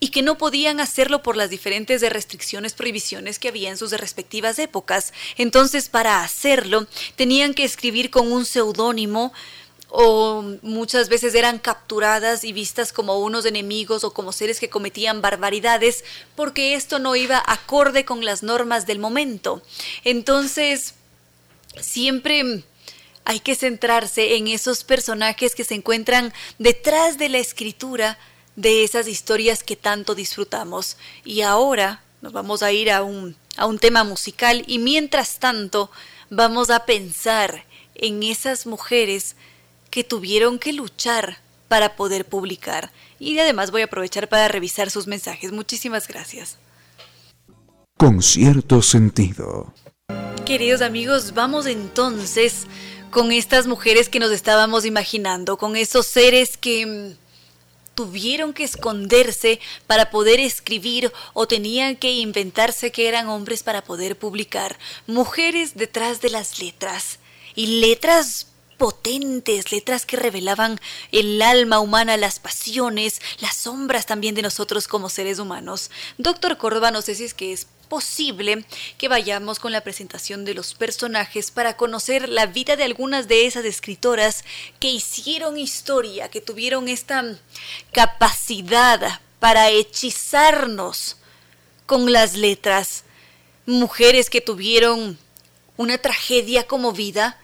[0.00, 4.58] y que no podían hacerlo por las diferentes restricciones, prohibiciones que había en sus respectivas
[4.58, 5.14] épocas.
[5.38, 6.86] Entonces, para hacerlo,
[7.16, 9.32] tenían que escribir con un seudónimo,
[9.96, 15.22] o muchas veces eran capturadas y vistas como unos enemigos o como seres que cometían
[15.22, 16.02] barbaridades
[16.34, 19.62] porque esto no iba acorde con las normas del momento.
[20.02, 20.94] Entonces,
[21.80, 22.64] siempre
[23.24, 28.18] hay que centrarse en esos personajes que se encuentran detrás de la escritura
[28.56, 30.96] de esas historias que tanto disfrutamos.
[31.24, 35.88] Y ahora nos vamos a ir a un, a un tema musical y mientras tanto
[36.30, 37.64] vamos a pensar
[37.94, 39.36] en esas mujeres
[39.94, 41.38] que tuvieron que luchar
[41.68, 42.90] para poder publicar.
[43.20, 45.52] Y además voy a aprovechar para revisar sus mensajes.
[45.52, 46.58] Muchísimas gracias.
[47.96, 49.72] Con cierto sentido.
[50.44, 52.66] Queridos amigos, vamos entonces
[53.12, 59.60] con estas mujeres que nos estábamos imaginando, con esos seres que mm, tuvieron que esconderse
[59.86, 64.76] para poder escribir o tenían que inventarse que eran hombres para poder publicar.
[65.06, 67.20] Mujeres detrás de las letras.
[67.54, 70.80] Y letras potentes, letras que revelaban
[71.12, 75.90] el alma humana, las pasiones, las sombras también de nosotros como seres humanos.
[76.18, 78.64] Doctor Córdoba, no sé si es que es posible
[78.98, 83.46] que vayamos con la presentación de los personajes para conocer la vida de algunas de
[83.46, 84.44] esas escritoras
[84.80, 87.38] que hicieron historia, que tuvieron esta
[87.92, 91.16] capacidad para hechizarnos
[91.86, 93.04] con las letras.
[93.66, 95.18] Mujeres que tuvieron
[95.76, 97.38] una tragedia como vida,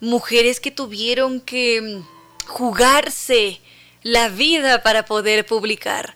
[0.00, 3.60] mujeres que tuvieron que mm, jugarse
[4.02, 6.14] la vida para poder publicar,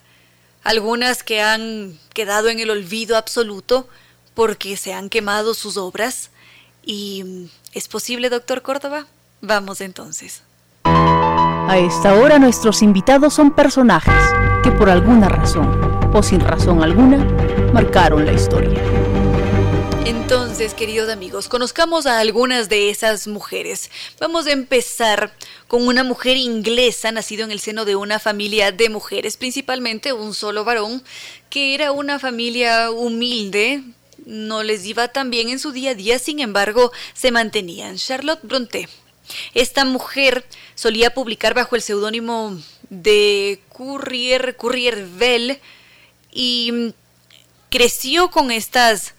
[0.63, 3.87] algunas que han quedado en el olvido absoluto
[4.33, 6.29] porque se han quemado sus obras.
[6.83, 9.07] ¿Y mm, es posible, doctor Córdoba?
[9.41, 10.43] Vamos entonces.
[10.83, 14.13] A esta hora nuestros invitados son personajes
[14.63, 17.17] que por alguna razón, o sin razón alguna,
[17.73, 18.81] marcaron la historia.
[20.05, 23.91] Entonces, queridos amigos, conozcamos a algunas de esas mujeres.
[24.19, 25.33] Vamos a empezar
[25.67, 30.33] con una mujer inglesa nacida en el seno de una familia de mujeres, principalmente un
[30.33, 31.03] solo varón,
[31.49, 33.83] que era una familia humilde,
[34.25, 37.97] no les iba tan bien en su día a día, sin embargo, se mantenían.
[37.97, 38.89] Charlotte Bronte.
[39.53, 40.45] Esta mujer
[40.75, 42.59] solía publicar bajo el seudónimo
[42.89, 45.59] de Courier, Courier Bell
[46.31, 46.93] y
[47.69, 49.13] creció con estas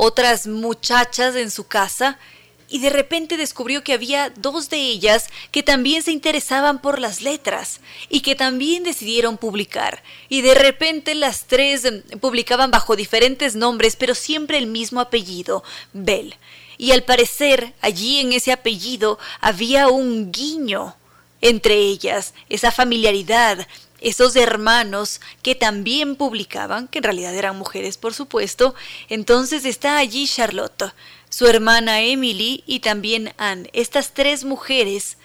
[0.00, 2.20] otras muchachas en su casa
[2.68, 7.20] y de repente descubrió que había dos de ellas que también se interesaban por las
[7.20, 10.04] letras y que también decidieron publicar.
[10.28, 11.82] Y de repente las tres
[12.20, 16.36] publicaban bajo diferentes nombres, pero siempre el mismo apellido, Bell.
[16.76, 20.94] Y al parecer allí en ese apellido había un guiño
[21.40, 23.66] entre ellas, esa familiaridad,
[24.00, 28.74] esos hermanos que también publicaban, que en realidad eran mujeres por supuesto,
[29.08, 30.92] entonces está allí Charlotte,
[31.28, 33.70] su hermana Emily y también Anne.
[33.72, 35.18] Estas tres mujeres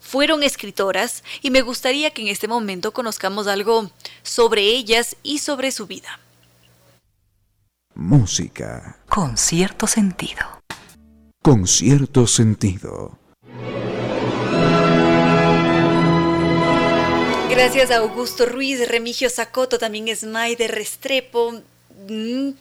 [0.00, 3.90] fueron escritoras y me gustaría que en este momento conozcamos algo
[4.22, 6.20] sobre ellas y sobre su vida.
[7.94, 8.98] Música.
[9.08, 10.60] Con cierto sentido.
[11.42, 13.18] Con cierto sentido.
[17.54, 20.24] Gracias a Augusto Ruiz, Remigio Sacoto, también es
[20.56, 21.62] de Restrepo,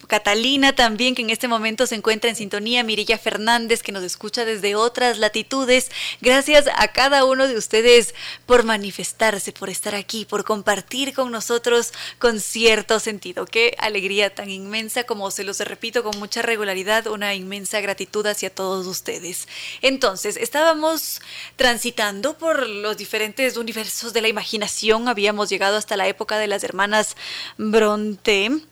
[0.08, 4.46] Catalina también, que en este momento se encuentra en sintonía, Mirilla Fernández, que nos escucha
[4.46, 5.92] desde otras latitudes.
[6.22, 8.16] Gracias a cada uno de ustedes
[8.46, 13.46] por manifestarse, por estar aquí, por compartir con nosotros con cierto sentido.
[13.46, 18.50] Qué alegría tan inmensa, como se los repito con mucha regularidad, una inmensa gratitud hacia
[18.50, 19.48] todos ustedes.
[19.82, 21.22] Entonces, estábamos
[21.58, 26.64] transitando por los diferentes universos de la imaginación, habíamos llegado hasta la época de las
[26.64, 27.18] hermanas
[27.58, 28.64] Bronte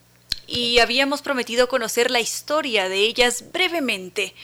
[0.52, 4.36] y habíamos prometido conocer la historia de ellas brevemente.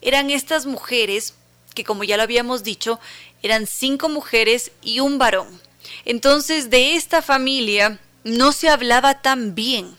[0.00, 1.34] Eran estas mujeres,
[1.74, 2.98] que como ya lo habíamos dicho,
[3.42, 5.60] eran cinco mujeres y un varón.
[6.06, 9.94] Entonces de esta familia no se hablaba tan bien,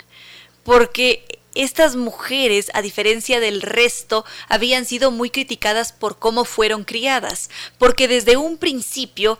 [0.63, 1.23] porque
[1.53, 8.07] estas mujeres, a diferencia del resto, habían sido muy criticadas por cómo fueron criadas, porque
[8.07, 9.37] desde un principio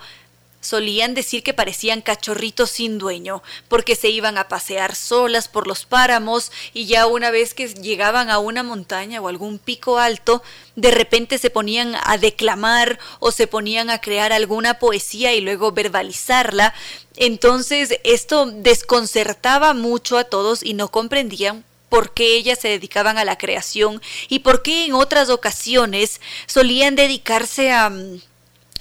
[0.66, 5.86] Solían decir que parecían cachorritos sin dueño, porque se iban a pasear solas por los
[5.86, 10.42] páramos y ya una vez que llegaban a una montaña o algún pico alto,
[10.76, 15.72] de repente se ponían a declamar o se ponían a crear alguna poesía y luego
[15.72, 16.74] verbalizarla.
[17.16, 23.26] Entonces esto desconcertaba mucho a todos y no comprendían por qué ellas se dedicaban a
[23.26, 27.92] la creación y por qué en otras ocasiones solían dedicarse a,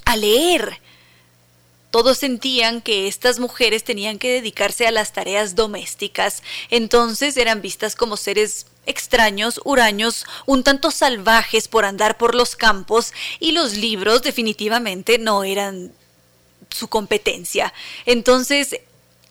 [0.07, 0.81] a leer
[1.95, 7.95] todos sentían que estas mujeres tenían que dedicarse a las tareas domésticas, entonces eran vistas
[7.95, 14.23] como seres extraños, huraños, un tanto salvajes por andar por los campos, y los libros
[14.23, 15.93] definitivamente no eran
[16.69, 17.73] su competencia.
[18.07, 18.81] Entonces,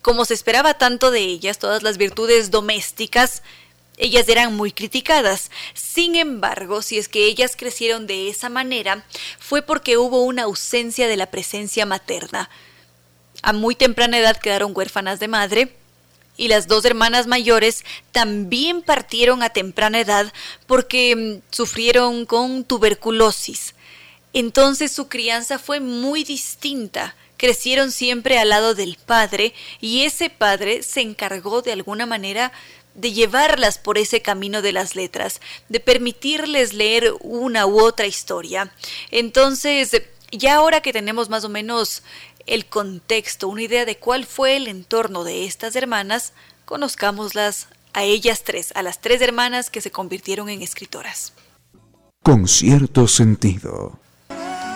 [0.00, 3.42] como se esperaba tanto de ellas, todas las virtudes domésticas,
[3.96, 5.50] ellas eran muy criticadas.
[5.74, 9.04] Sin embargo, si es que ellas crecieron de esa manera,
[9.38, 12.50] fue porque hubo una ausencia de la presencia materna.
[13.42, 15.76] A muy temprana edad quedaron huérfanas de madre,
[16.36, 20.32] y las dos hermanas mayores también partieron a temprana edad
[20.66, 23.74] porque mm, sufrieron con tuberculosis.
[24.32, 27.14] Entonces su crianza fue muy distinta.
[27.36, 32.52] Crecieron siempre al lado del padre y ese padre se encargó de alguna manera
[32.94, 38.72] de llevarlas por ese camino de las letras, de permitirles leer una u otra historia.
[39.10, 42.02] Entonces, ya ahora que tenemos más o menos
[42.46, 46.32] el contexto, una idea de cuál fue el entorno de estas hermanas,
[46.64, 51.32] conozcámoslas a ellas tres, a las tres hermanas que se convirtieron en escritoras.
[52.22, 53.98] Con cierto sentido.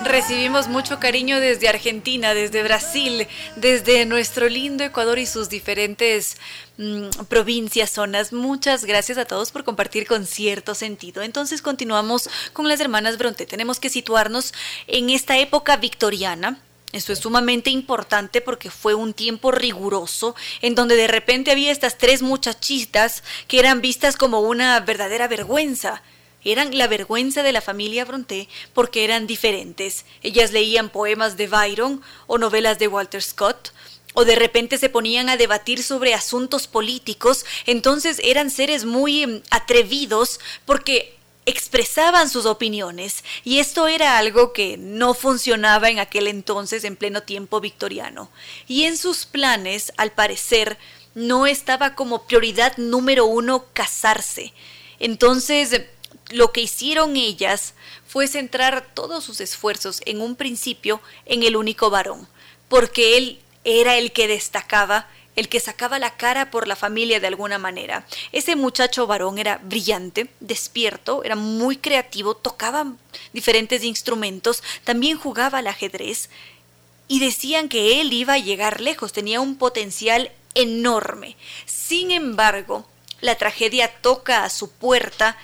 [0.03, 3.27] Recibimos mucho cariño desde Argentina, desde Brasil,
[3.57, 6.37] desde nuestro lindo Ecuador y sus diferentes
[6.77, 8.31] mm, provincias, zonas.
[8.31, 11.21] Muchas gracias a todos por compartir con cierto sentido.
[11.21, 13.45] Entonces continuamos con las hermanas Bronte.
[13.45, 14.53] Tenemos que situarnos
[14.87, 16.59] en esta época victoriana.
[16.93, 21.97] Eso es sumamente importante porque fue un tiempo riguroso en donde de repente había estas
[21.97, 26.01] tres muchachitas que eran vistas como una verdadera vergüenza
[26.43, 30.05] eran la vergüenza de la familia Bronte porque eran diferentes.
[30.23, 33.71] Ellas leían poemas de Byron o novelas de Walter Scott,
[34.13, 39.41] o de repente se ponían a debatir sobre asuntos políticos, entonces eran seres muy em,
[39.51, 46.83] atrevidos porque expresaban sus opiniones y esto era algo que no funcionaba en aquel entonces
[46.83, 48.29] en pleno tiempo victoriano.
[48.67, 50.77] Y en sus planes, al parecer,
[51.15, 54.53] no estaba como prioridad número uno casarse.
[54.99, 55.81] Entonces,
[56.29, 57.73] lo que hicieron ellas
[58.07, 62.27] fue centrar todos sus esfuerzos en un principio en el único varón,
[62.67, 67.27] porque él era el que destacaba el que sacaba la cara por la familia de
[67.27, 68.05] alguna manera.
[68.33, 72.93] Ese muchacho varón era brillante, despierto, era muy creativo, tocaba
[73.31, 76.29] diferentes instrumentos, también jugaba al ajedrez
[77.07, 81.37] y decían que él iba a llegar lejos, tenía un potencial enorme.
[81.65, 82.85] Sin embargo,
[83.21, 85.37] la tragedia toca a su puerta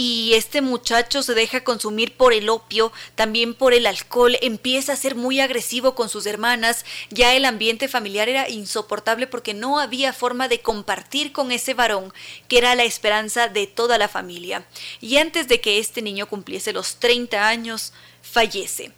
[0.00, 4.96] y este muchacho se deja consumir por el opio, también por el alcohol, empieza a
[4.96, 10.12] ser muy agresivo con sus hermanas, ya el ambiente familiar era insoportable porque no había
[10.12, 12.12] forma de compartir con ese varón
[12.46, 14.64] que era la esperanza de toda la familia.
[15.00, 17.92] Y antes de que este niño cumpliese los 30 años,
[18.22, 18.92] fallece.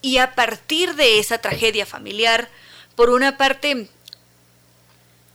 [0.00, 2.48] Y a partir de esa tragedia familiar,
[2.94, 3.90] por una parte,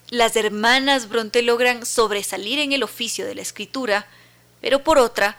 [0.09, 4.07] las hermanas Bronte logran sobresalir en el oficio de la escritura,
[4.61, 5.37] pero por otra,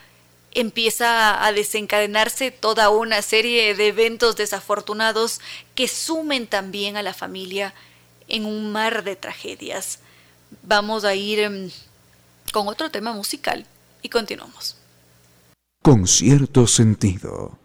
[0.54, 5.40] empieza a desencadenarse toda una serie de eventos desafortunados
[5.74, 7.74] que sumen también a la familia
[8.28, 10.00] en un mar de tragedias.
[10.62, 11.70] Vamos a ir em,
[12.52, 13.66] con otro tema musical
[14.02, 14.76] y continuamos.
[15.82, 17.58] Con cierto sentido.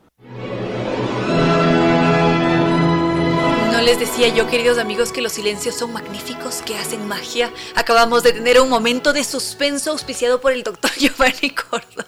[3.88, 7.54] Les decía yo, queridos amigos, que los silencios son magníficos, que hacen magia.
[7.74, 12.06] Acabamos de tener un momento de suspenso auspiciado por el doctor Giovanni Córdoba.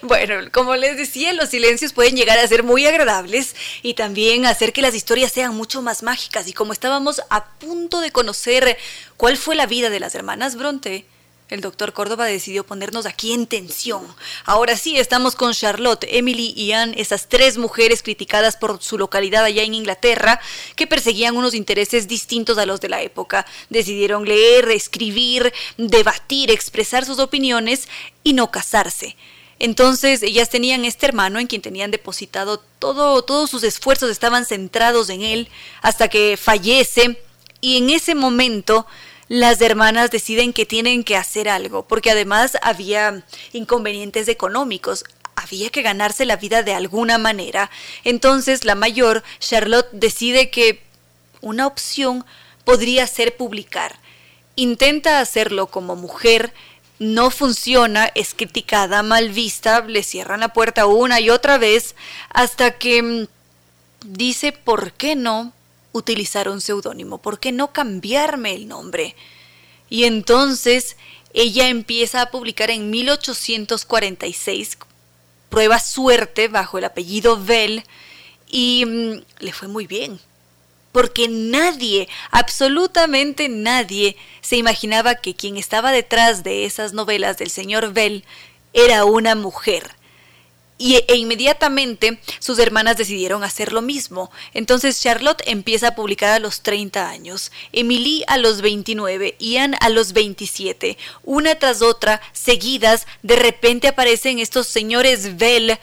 [0.00, 4.72] Bueno, como les decía, los silencios pueden llegar a ser muy agradables y también hacer
[4.72, 6.46] que las historias sean mucho más mágicas.
[6.46, 8.78] Y como estábamos a punto de conocer
[9.16, 11.04] cuál fue la vida de las hermanas Bronte,
[11.52, 14.02] el doctor Córdoba decidió ponernos aquí en tensión.
[14.46, 19.44] Ahora sí, estamos con Charlotte, Emily y Anne, esas tres mujeres criticadas por su localidad
[19.44, 20.40] allá en Inglaterra,
[20.76, 23.44] que perseguían unos intereses distintos a los de la época.
[23.68, 27.86] Decidieron leer, escribir, debatir, expresar sus opiniones
[28.24, 29.16] y no casarse.
[29.58, 35.10] Entonces ellas tenían este hermano en quien tenían depositado todo, todos sus esfuerzos estaban centrados
[35.10, 35.48] en él
[35.82, 37.22] hasta que fallece
[37.60, 38.86] y en ese momento
[39.32, 45.06] las hermanas deciden que tienen que hacer algo, porque además había inconvenientes económicos,
[45.36, 47.70] había que ganarse la vida de alguna manera.
[48.04, 50.82] Entonces la mayor, Charlotte, decide que
[51.40, 52.26] una opción
[52.66, 53.98] podría ser publicar.
[54.54, 56.52] Intenta hacerlo como mujer,
[56.98, 61.94] no funciona, es criticada, mal vista, le cierran la puerta una y otra vez,
[62.34, 63.26] hasta que mm,
[64.04, 65.54] dice, ¿por qué no?
[65.92, 67.18] Utilizar un seudónimo?
[67.18, 69.14] ¿Por qué no cambiarme el nombre?
[69.88, 70.96] Y entonces
[71.34, 74.78] ella empieza a publicar en 1846
[75.48, 77.84] Prueba Suerte bajo el apellido Bell
[78.50, 80.18] y mm, le fue muy bien.
[80.92, 87.92] Porque nadie, absolutamente nadie, se imaginaba que quien estaba detrás de esas novelas del señor
[87.92, 88.24] Bell
[88.74, 89.90] era una mujer
[90.82, 94.32] y, e inmediatamente sus hermanas decidieron hacer lo mismo.
[94.52, 99.78] Entonces Charlotte empieza a publicar a los 30 años, Emily a los 29 y Anne
[99.80, 100.98] a los 27.
[101.22, 105.78] Una tras otra, seguidas, de repente aparecen estos señores Bell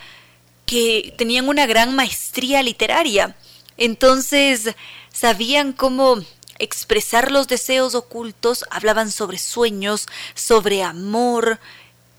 [0.66, 3.38] que tenían una gran maestría literaria.
[3.78, 4.76] Entonces
[5.14, 6.18] sabían cómo
[6.58, 11.58] expresar los deseos ocultos, hablaban sobre sueños, sobre amor,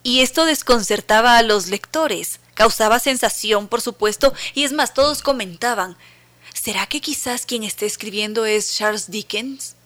[0.02, 2.40] y esto desconcertaba a los lectores.
[2.60, 5.96] Causaba sensación, por supuesto, y es más, todos comentaban,
[6.52, 9.76] ¿será que quizás quien esté escribiendo es Charles Dickens,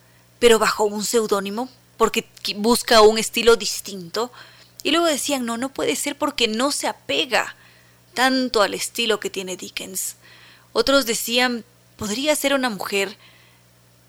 [0.40, 2.26] pero bajo un seudónimo, porque
[2.56, 4.32] busca un estilo distinto?
[4.82, 7.54] Y luego decían, no, no puede ser porque no se apega
[8.12, 10.16] tanto al estilo que tiene Dickens.
[10.72, 11.64] Otros decían,
[11.96, 13.16] podría ser una mujer,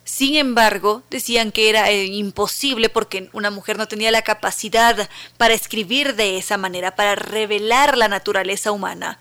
[0.05, 5.55] sin embargo, decían que era eh, imposible porque una mujer no tenía la capacidad para
[5.55, 9.19] escribir de esa manera, para revelar la naturaleza humana.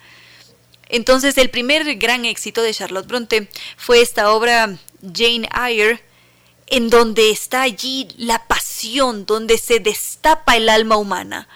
[0.90, 3.48] Entonces, el primer gran éxito de Charlotte Bronte
[3.78, 6.02] fue esta obra Jane Eyre,
[6.66, 11.48] en donde está allí la pasión, donde se destapa el alma humana.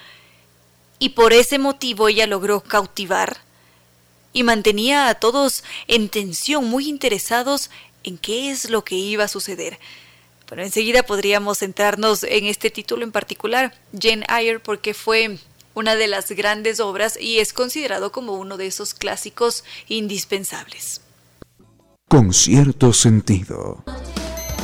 [0.98, 3.42] Y por ese motivo ella logró cautivar
[4.32, 7.70] y mantenía a todos en tensión, muy interesados
[8.04, 9.78] en qué es lo que iba a suceder.
[10.46, 15.38] Pero enseguida podríamos centrarnos en este título en particular, Jane Eyre, porque fue
[15.74, 21.02] una de las grandes obras y es considerado como uno de esos clásicos indispensables.
[22.08, 23.84] Con cierto sentido.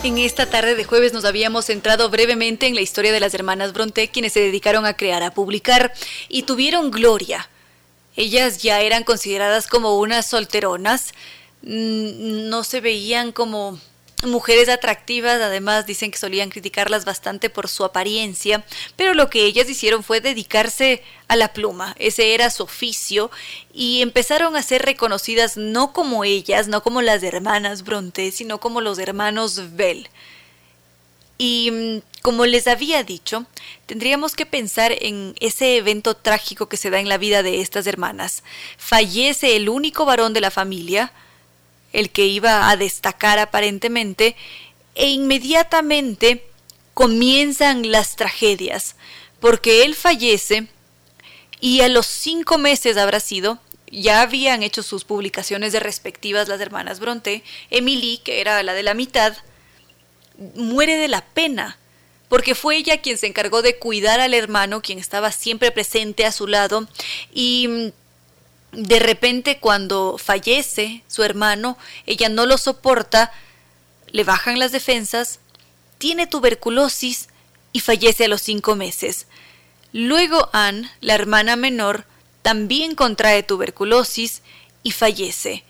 [0.02, 3.72] En esta tarde de jueves nos habíamos centrado brevemente en la historia de las hermanas
[3.72, 5.94] Bronte, quienes se dedicaron a crear, a publicar
[6.28, 7.48] y tuvieron gloria.
[8.16, 11.14] Ellas ya eran consideradas como unas solteronas,
[11.64, 13.78] no se veían como
[14.22, 18.64] mujeres atractivas, además dicen que solían criticarlas bastante por su apariencia,
[18.96, 23.30] pero lo que ellas hicieron fue dedicarse a la pluma, ese era su oficio,
[23.72, 28.80] y empezaron a ser reconocidas no como ellas, no como las hermanas Bronte, sino como
[28.80, 30.08] los hermanos Bell.
[31.36, 33.44] Y mm, como les había dicho,
[33.86, 37.86] tendríamos que pensar en ese evento trágico que se da en la vida de estas
[37.86, 38.44] hermanas.
[38.78, 41.12] Fallece el único varón de la familia,
[41.94, 44.36] el que iba a destacar aparentemente,
[44.94, 46.44] e inmediatamente
[46.92, 48.96] comienzan las tragedias,
[49.40, 50.66] porque él fallece
[51.60, 53.58] y a los cinco meses habrá sido,
[53.90, 58.82] ya habían hecho sus publicaciones de respectivas las hermanas Bronte, Emily, que era la de
[58.82, 59.36] la mitad,
[60.56, 61.78] muere de la pena,
[62.28, 66.32] porque fue ella quien se encargó de cuidar al hermano, quien estaba siempre presente a
[66.32, 66.88] su lado,
[67.32, 67.92] y
[68.76, 73.32] de repente cuando fallece su hermano, ella no lo soporta,
[74.10, 75.40] le bajan las defensas,
[75.98, 77.28] tiene tuberculosis
[77.72, 79.26] y fallece a los cinco meses.
[79.92, 82.04] Luego Anne, la hermana menor,
[82.42, 84.42] también contrae tuberculosis
[84.82, 85.64] y fallece.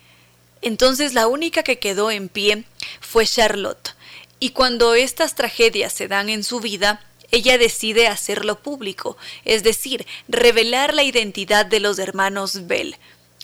[0.63, 2.65] Entonces la única que quedó en pie
[3.01, 3.95] fue Charlotte.
[4.41, 7.03] Y cuando estas tragedias se dan en su vida,
[7.35, 12.97] ella decide hacerlo público, es decir, revelar la identidad de los hermanos Bell.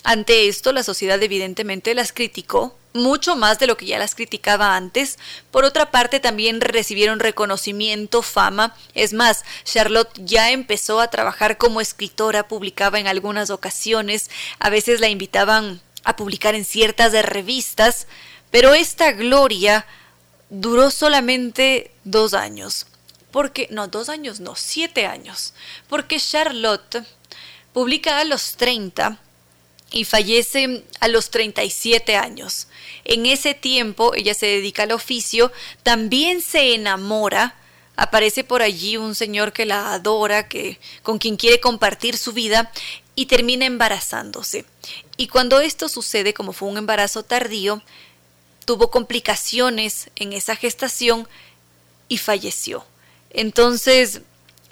[0.03, 4.75] Ante esto, la sociedad evidentemente las criticó, mucho más de lo que ya las criticaba
[4.75, 5.19] antes.
[5.51, 8.75] Por otra parte, también recibieron reconocimiento, fama.
[8.95, 15.01] Es más, Charlotte ya empezó a trabajar como escritora, publicaba en algunas ocasiones, a veces
[15.01, 18.07] la invitaban a publicar en ciertas revistas,
[18.49, 19.85] pero esta gloria
[20.49, 22.87] duró solamente dos años
[23.31, 25.53] porque, no, dos años, no, siete años,
[25.87, 27.03] porque Charlotte
[27.73, 29.19] publica a los 30
[29.91, 32.67] y fallece a los 37 años.
[33.03, 35.51] En ese tiempo ella se dedica al oficio,
[35.83, 37.55] también se enamora,
[37.95, 42.71] aparece por allí un señor que la adora, que con quien quiere compartir su vida
[43.15, 44.65] y termina embarazándose.
[45.17, 47.81] Y cuando esto sucede, como fue un embarazo tardío,
[48.65, 51.27] tuvo complicaciones en esa gestación
[52.07, 52.85] y falleció.
[53.31, 54.21] Entonces,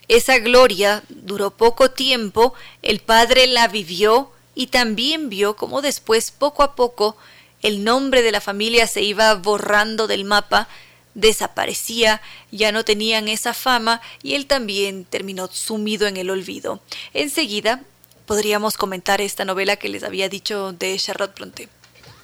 [0.07, 6.63] esa gloria duró poco tiempo, el padre la vivió y también vio cómo después, poco
[6.63, 7.15] a poco,
[7.61, 10.67] el nombre de la familia se iba borrando del mapa,
[11.13, 12.21] desaparecía,
[12.51, 16.81] ya no tenían esa fama y él también terminó sumido en el olvido.
[17.13, 17.83] Enseguida
[18.25, 21.69] podríamos comentar esta novela que les había dicho de Charlotte Bronte.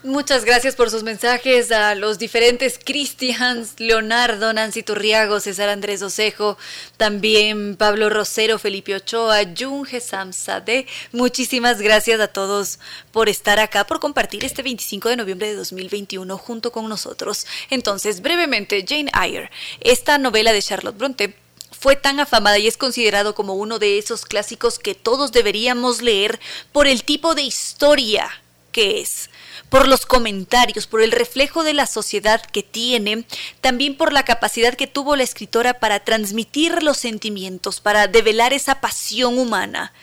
[0.06, 6.60] Muchas gracias por sus mensajes a los diferentes Cristians, Leonardo, Nancy Turriago, César Andrés Osejo,
[6.96, 10.86] también Pablo Rosero, Felipe Ochoa, Junge Samsade.
[11.12, 12.78] Muchísimas gracias a todos
[13.12, 17.48] por estar acá, por compartir este 25 de noviembre de 2021 junto con nosotros.
[17.72, 19.50] Entonces, brevemente, Jane Eyre,
[19.82, 21.36] esta novela de Charlotte Bronte
[21.72, 26.40] fue tan afamada y es considerado como uno de esos clásicos que todos deberíamos leer
[26.72, 28.30] por el tipo de historia
[28.76, 29.30] que es
[29.70, 33.26] por los comentarios, por el reflejo de la sociedad que tiene,
[33.62, 38.82] también por la capacidad que tuvo la escritora para transmitir los sentimientos, para develar esa
[38.82, 39.94] pasión humana.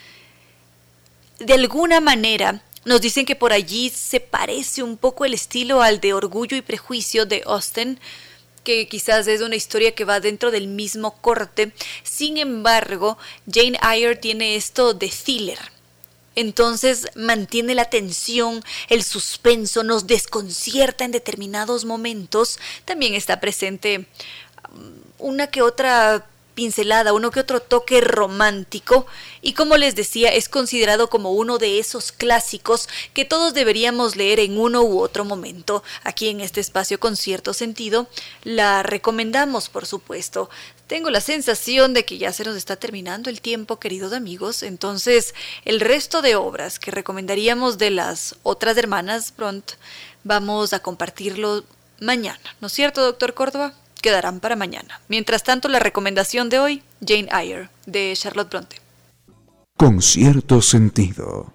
[1.38, 6.00] De alguna manera, nos dicen que por allí se parece un poco el estilo al
[6.00, 7.98] de Orgullo y Prejuicio de Austen,
[8.64, 11.72] que quizás es una historia que va dentro del mismo corte.
[12.04, 13.18] Sin embargo,
[13.50, 15.71] Jane Eyre tiene esto de thriller
[16.34, 22.58] entonces mantiene la tensión, el suspenso, nos desconcierta en determinados momentos.
[22.84, 24.06] También está presente
[24.72, 29.06] um, una que otra pincelada, uno que otro toque romántico
[29.40, 34.38] y como les decía es considerado como uno de esos clásicos que todos deberíamos leer
[34.40, 35.82] en uno u otro momento.
[36.04, 38.06] Aquí en este espacio con cierto sentido
[38.44, 40.50] la recomendamos por supuesto.
[40.92, 45.34] Tengo la sensación de que ya se nos está terminando el tiempo, queridos amigos, entonces
[45.64, 49.70] el resto de obras que recomendaríamos de las otras hermanas Bront
[50.22, 51.64] vamos a compartirlo
[51.98, 53.72] mañana, ¿no es cierto, doctor Córdoba?
[54.02, 55.00] quedarán para mañana.
[55.08, 58.76] Mientras tanto, la recomendación de hoy, Jane Eyre, de Charlotte Bronte.
[59.78, 61.54] Con cierto sentido.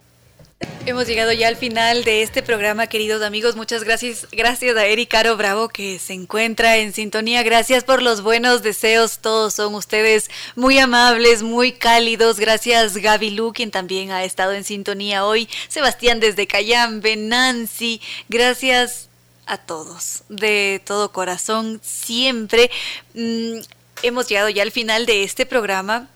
[0.87, 3.55] Hemos llegado ya al final de este programa, queridos amigos.
[3.55, 7.43] Muchas gracias, gracias a Eric Caro Bravo que se encuentra en sintonía.
[7.43, 9.19] Gracias por los buenos deseos.
[9.19, 12.39] Todos son ustedes muy amables, muy cálidos.
[12.39, 15.47] Gracias Gaby Lu, quien también ha estado en sintonía hoy.
[15.67, 18.01] Sebastián desde Cayambe, Nancy.
[18.27, 19.09] Gracias
[19.45, 22.71] a todos, de todo corazón, siempre.
[23.13, 23.59] Mm,
[24.01, 26.09] hemos llegado ya al final de este programa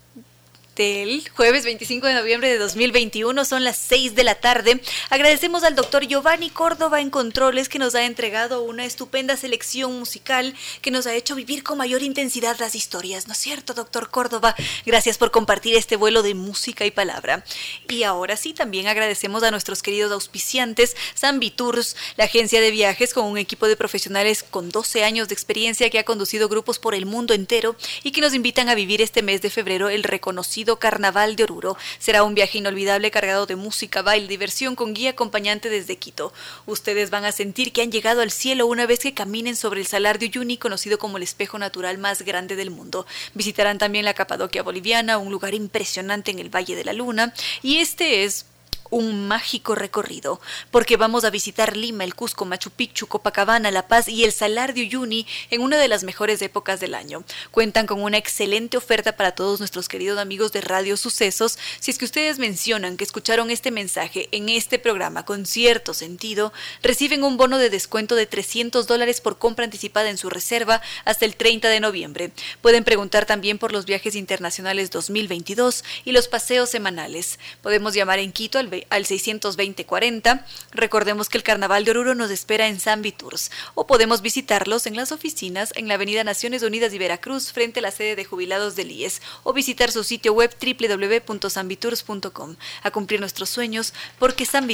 [0.82, 4.82] del jueves 25 de noviembre de 2021, son las 6 de la tarde.
[5.12, 10.56] Agradecemos al doctor Giovanni Córdoba en Controles que nos ha entregado una estupenda selección musical
[10.82, 14.56] que nos ha hecho vivir con mayor intensidad las historias, ¿no es cierto, doctor Córdoba?
[14.84, 17.46] Gracias por compartir este vuelo de música y palabra.
[17.88, 23.14] Y ahora sí, también agradecemos a nuestros queridos auspiciantes, Zambi Tours, la agencia de viajes
[23.14, 26.96] con un equipo de profesionales con 12 años de experiencia que ha conducido grupos por
[26.96, 30.71] el mundo entero y que nos invitan a vivir este mes de febrero el reconocido
[30.80, 31.78] Carnaval de Oruro.
[32.00, 36.34] Será un viaje inolvidable cargado de música, baile, diversión con guía acompañante desde Quito.
[36.66, 39.88] Ustedes van a sentir que han llegado al cielo una vez que caminen sobre el
[39.88, 43.06] Salar de Uyuni, conocido como el espejo natural más grande del mundo.
[43.34, 47.78] Visitarán también la Capadoquia boliviana, un lugar impresionante en el Valle de la Luna, y
[47.78, 48.46] este es
[48.92, 50.40] un mágico recorrido,
[50.70, 54.74] porque vamos a visitar Lima, el Cusco, Machu Picchu, Copacabana, La Paz y el Salar
[54.74, 57.24] de Uyuni en una de las mejores épocas del año.
[57.50, 61.58] Cuentan con una excelente oferta para todos nuestros queridos amigos de Radio Sucesos.
[61.80, 66.54] Si es que ustedes mencionan que escucharon este mensaje en este programa con cierto sentido,
[66.84, 71.26] reciben un bono de descuento de 300 dólares por compra anticipada en su reserva hasta
[71.26, 72.32] el 30 de noviembre.
[72.62, 77.40] Pueden preguntar también por los viajes internacionales 2022 y los paseos semanales.
[77.62, 80.44] Podemos llamar en Quito al al 620-40.
[80.72, 84.96] Recordemos que el Carnaval de Oruro nos espera en San Tours o podemos visitarlos en
[84.96, 88.76] las oficinas en la Avenida Naciones Unidas y Veracruz frente a la sede de jubilados
[88.76, 94.72] del IES o visitar su sitio web www.sanvitours.com a cumplir nuestros sueños porque San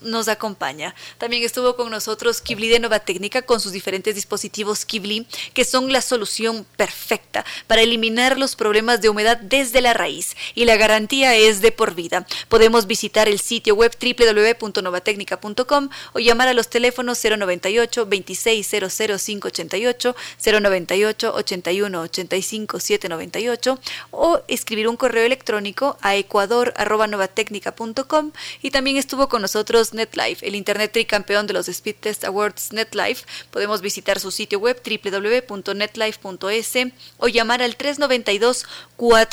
[0.00, 0.94] nos acompaña.
[1.18, 5.92] También estuvo con nosotros Kibli de Nova Técnica con sus diferentes dispositivos Kibli que son
[5.92, 11.34] la solución perfecta para eliminar los problemas de humedad desde la raíz y la garantía
[11.36, 12.26] es de por vida.
[12.48, 21.34] Podemos visitar el sitio web www.novatecnica.com o llamar a los teléfonos 098 2600 588, 098
[21.34, 23.78] 81 85 798
[24.10, 30.92] o escribir un correo electrónico a ecuador.novatecnica.com y también estuvo con nosotros NetLife, el internet
[30.92, 33.24] tricampeón de los Speed Test Awards NetLife.
[33.50, 36.72] Podemos visitar su sitio web www.netlife.es
[37.18, 38.66] o llamar al 392
[38.96, 39.30] 40.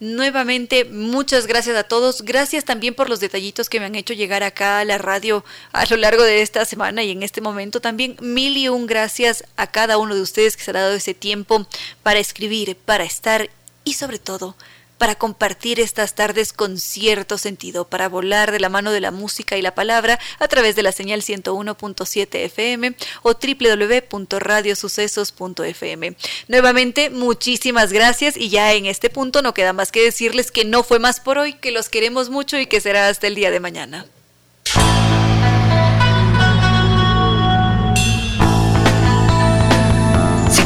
[0.00, 2.22] Nuevamente, muchas gracias a todos.
[2.22, 5.84] Gracias también por los detallitos que me han hecho llegar acá a la radio a
[5.86, 8.16] lo largo de esta semana y en este momento también.
[8.20, 11.66] Mil y un gracias a cada uno de ustedes que se ha dado ese tiempo
[12.02, 13.50] para escribir, para estar
[13.84, 14.56] y sobre todo
[14.98, 19.56] para compartir estas tardes con cierto sentido, para volar de la mano de la música
[19.56, 26.16] y la palabra a través de la señal 101.7 FM o www.radiosucesos.fm.
[26.48, 30.82] Nuevamente, muchísimas gracias y ya en este punto no queda más que decirles que no
[30.82, 33.60] fue más por hoy, que los queremos mucho y que será hasta el día de
[33.60, 34.06] mañana.